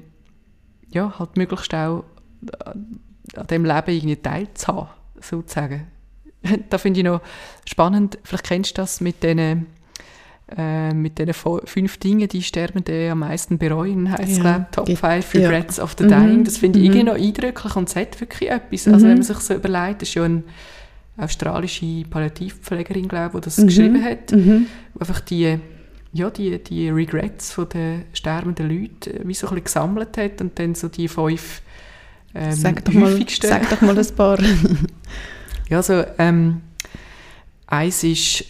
[0.89, 2.03] ja, halt möglichst auch
[3.35, 4.89] an dem Leben irgendwie teilzuhaben,
[5.19, 5.87] sozusagen.
[6.69, 7.21] da finde ich noch
[7.69, 9.67] spannend, vielleicht kennst du das mit diesen
[10.57, 14.99] äh, mit den fünf Dingen, die Sterbende am meisten bereuen, heisst Ja, glaube Top gibt-
[14.99, 16.43] 5 Regrets of the Mhm, Dying.
[16.43, 16.95] Das finde ich mhm.
[16.97, 18.87] irgendwie noch eindrücklich und es hat wirklich etwas.
[18.87, 19.09] Also Mhm.
[19.11, 20.27] wenn man sich so überlegt, ist ja
[21.21, 23.67] australische Palliativpflegerin, glaube ich, die das Mhm.
[23.67, 24.65] geschrieben hat, Mhm.
[24.99, 25.57] einfach die,
[26.13, 30.41] ja, die, die Regrets von den sterbenden Leuten äh, wie so ein bisschen gesammelt hat
[30.41, 31.61] und dann so die fünf
[32.33, 34.39] ähm, Sag, doch mal, häufigsten sag doch mal ein paar.
[35.69, 36.61] ja, also, ähm,
[37.67, 38.45] eins ist,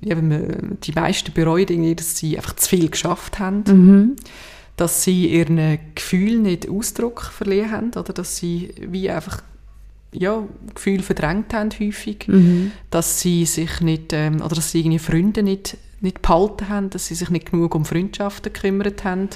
[0.00, 4.16] ja, wenn man, die meisten bereuen irgendwie, dass sie einfach zu viel geschafft haben, mhm.
[4.76, 9.42] dass sie ihren Gefühlen nicht Ausdruck verliehen haben, oder dass sie wie einfach,
[10.12, 10.44] ja,
[10.74, 12.72] Gefühle verdrängt haben häufig, Mhm.
[12.90, 17.06] dass sie sich nicht, ähm, oder dass sie irgendwie Freunde nicht, nicht behalten haben, dass
[17.06, 19.28] sie sich nicht genug um Freundschaften gekümmert haben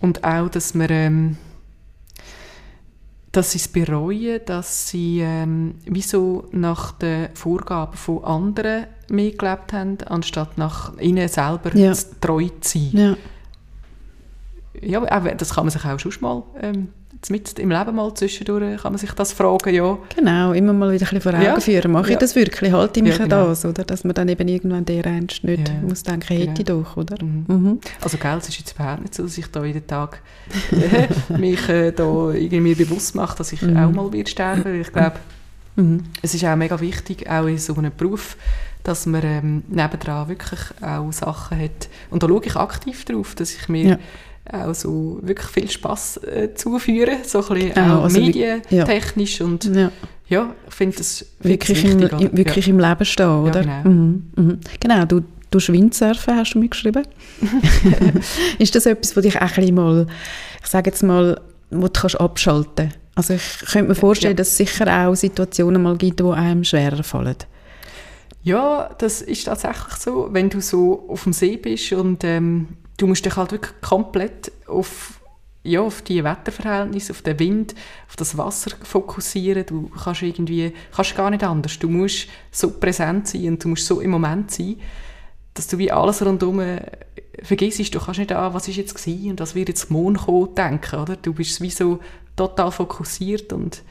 [0.00, 1.36] und auch, dass man, ähm,
[3.32, 9.72] dass sie es bereuen, dass sie ähm, wieso nach den Vorgaben von anderen mehr gelebt
[9.72, 11.92] haben, anstatt nach ihnen selber Ja.
[12.20, 12.90] treu zu sein.
[12.92, 13.16] Ja.
[14.82, 16.88] Ja, das kann man sich auch schon mal, ähm,
[17.28, 19.98] mit im Leben mal zwischendurch, kann man sich das fragen, ja.
[20.16, 21.60] Genau, immer mal wieder ein bisschen vor Augen Ja.
[21.60, 21.92] führen.
[21.92, 22.18] Mache ich Ja.
[22.18, 22.72] das wirklich?
[22.72, 23.46] Halte ich mich Ja, an genau.
[23.48, 23.64] das?
[23.66, 23.84] Oder?
[23.84, 25.74] Dass man dann eben irgendwann der Ernst nicht Ja.
[25.86, 27.22] muss denken, hätte ich doch, oder?
[27.22, 27.44] Mhm.
[27.46, 27.80] Mhm.
[28.00, 30.22] Also gell, es ist jetzt überhaupt nicht so, dass ich da jeden Tag
[30.72, 31.08] äh,
[31.38, 33.76] mich äh, da irgendwie bewusst mache, dass ich Mhm.
[33.76, 34.80] auch mal wird sterben.
[34.80, 35.16] Ich glaube,
[35.76, 36.04] Mhm.
[36.22, 38.36] es ist auch mega wichtig, auch in so einem Beruf,
[38.82, 41.88] dass man ähm, nebendran wirklich auch Sachen hat.
[42.08, 43.98] Und da schaue ich aktiv drauf, dass ich mir
[44.52, 49.64] auch so wirklich viel Spass äh, zuführe, so ein bisschen Ah, auch also medientechnisch und
[49.64, 49.90] Ja.
[50.28, 53.60] ja, ich finde das Wirklich, im, im, wirklich im Leben stehen, oder?
[53.62, 53.88] genau.
[53.88, 54.22] Mhm.
[54.36, 54.60] Mhm.
[54.80, 55.20] Genau, du,
[55.50, 57.02] du Windsurfen, hast du mir geschrieben.
[58.58, 60.06] ist das etwas, wo dich auch ein bisschen mal,
[60.62, 61.40] ich sage jetzt mal,
[61.70, 64.36] wo du kannst abschalten Also ich könnte mir vorstellen, Ja.
[64.38, 67.36] dass es sicher auch Situationen mal gibt, die einem schwerer fallen.
[68.42, 70.28] Ja, das ist tatsächlich so.
[70.32, 72.68] Wenn du so auf dem See bist und ähm,
[73.00, 75.20] du musst dich halt wirklich komplett auf,
[75.62, 77.74] ja, auf die Wetterverhältnisse, auf den Wind,
[78.08, 79.64] auf das Wasser fokussieren.
[79.66, 81.78] Du kannst irgendwie, kannst gar nicht anders.
[81.78, 84.76] Du musst so präsent sein und du musst so im Moment sein,
[85.54, 86.80] dass du wie alles rundherum äh,
[87.42, 87.94] vergisst.
[87.94, 91.00] Du kannst nicht an, was ist jetzt gewesen und was wird jetzt morgen kommen, denken,
[91.00, 91.16] oder?
[91.16, 92.00] Du bist wie so
[92.36, 93.82] total fokussiert und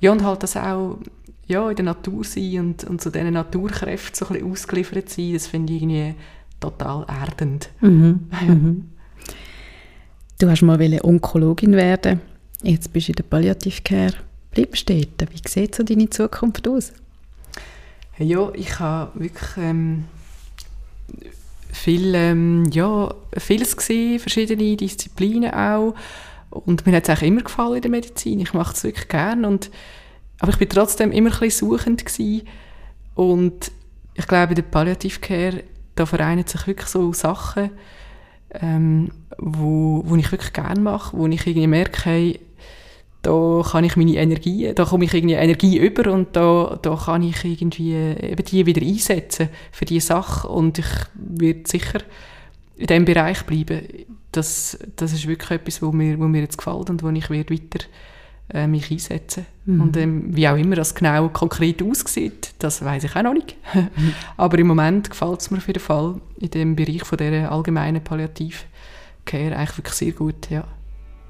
[0.00, 0.98] ja, und halt das auch
[1.46, 5.32] ja, in der Natur sein und, und zu diesen Naturkräften so ein bisschen ausgeliefert sein,
[5.34, 6.14] das finde ich irgendwie
[6.64, 7.70] total erdend.
[7.80, 8.28] Mhm.
[8.46, 8.90] Mhm.
[10.40, 12.20] Du hast mal Onkologin werden.
[12.62, 14.14] Jetzt bist du in der Palliativcare.
[14.50, 15.32] Bleibst du dort.
[15.32, 16.92] Wie sieht so deine Zukunft aus?
[18.18, 20.04] Ja, ich habe wirklich ähm,
[21.72, 25.94] viel, ähm, ja, vieles gesehen, verschiedene Disziplinen auch.
[26.50, 28.40] Und mir hat es eigentlich immer gefallen in der Medizin.
[28.40, 29.46] Ich mache es wirklich gerne.
[29.46, 29.70] Und,
[30.40, 32.46] aber ich bin trotzdem immer ein bisschen suchend gewesen.
[33.14, 33.70] Und
[34.14, 35.62] ich glaube, in der Palliativcare,
[35.94, 37.70] da vereinen sich wirklich so Sachen,
[38.50, 42.40] ähm, wo, wo ich wirklich gerne mache, wo ich irgendwie merke, hey,
[43.22, 47.22] da kann ich meine Energie, da komme ich irgendwie Energie über und da, da kann
[47.22, 52.00] ich irgendwie eben die wieder einsetzen für diese Sache und ich werde sicher
[52.76, 53.80] in diesem Bereich bleiben.
[54.30, 57.84] Das, das ist wirklich etwas, wo mir, wo mir jetzt gefällt und wo ich weiter
[58.52, 59.80] äh, mich einsetzen Mhm.
[59.80, 63.56] Und ähm, wie auch immer das genau konkret aussieht, das weiß ich auch noch nicht.
[64.36, 68.04] Aber im Moment gefällt es mir auf jeden Fall in dem Bereich von dieser allgemeinen
[68.04, 70.64] Palliativcare eigentlich wirklich sehr gut, ja.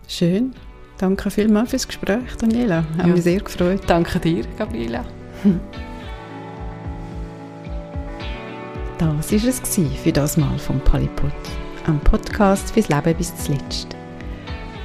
[0.08, 0.52] Schön.
[0.98, 2.84] Danke vielmals fürs Gespräch, Daniela.
[2.98, 3.12] Hat Ja.
[3.12, 3.82] mich sehr gefreut.
[3.86, 5.04] Danke dir, Gabriela.
[8.96, 11.32] Das war es für das Mal vom Polypod.
[11.86, 13.88] Ein Podcast fürs Leben bis zuletzt.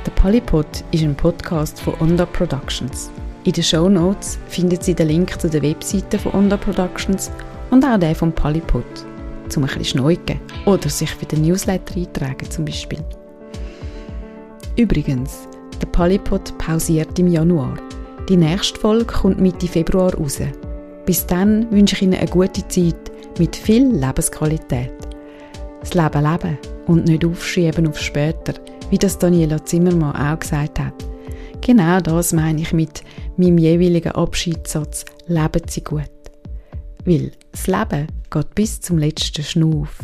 [0.10, 3.12] Der Polypod ist ein Podcast von Onda Productions.
[3.44, 7.30] In den Show Notes findet Sie den Link zu der Webseite von Onda Productions
[7.70, 8.84] und auch den vom Polypod,
[9.50, 12.98] zum ein bisschen schneiden oder sich für den Newsletter eintragen zum Beispiel.
[14.78, 15.48] Übrigens,
[15.80, 17.78] der Polypod pausiert im Januar.
[18.30, 20.40] Die nächste Folge kommt Mitte Februar raus.
[21.06, 24.92] Bis dann wünsche ich Ihnen eine gute Zeit mit viel Lebensqualität.
[25.82, 26.58] Das Leben leben
[26.88, 28.56] und nicht aufschieben auf später,
[28.90, 30.94] wie das Daniela Zimmermann auch gesagt hat.
[31.62, 33.04] Genau das meine ich mit
[33.38, 36.10] meinem jeweiligen Abschiedssatz «Leben Sie gut».
[37.06, 40.00] Weil das Leben geht bis zum letzten Schnuff.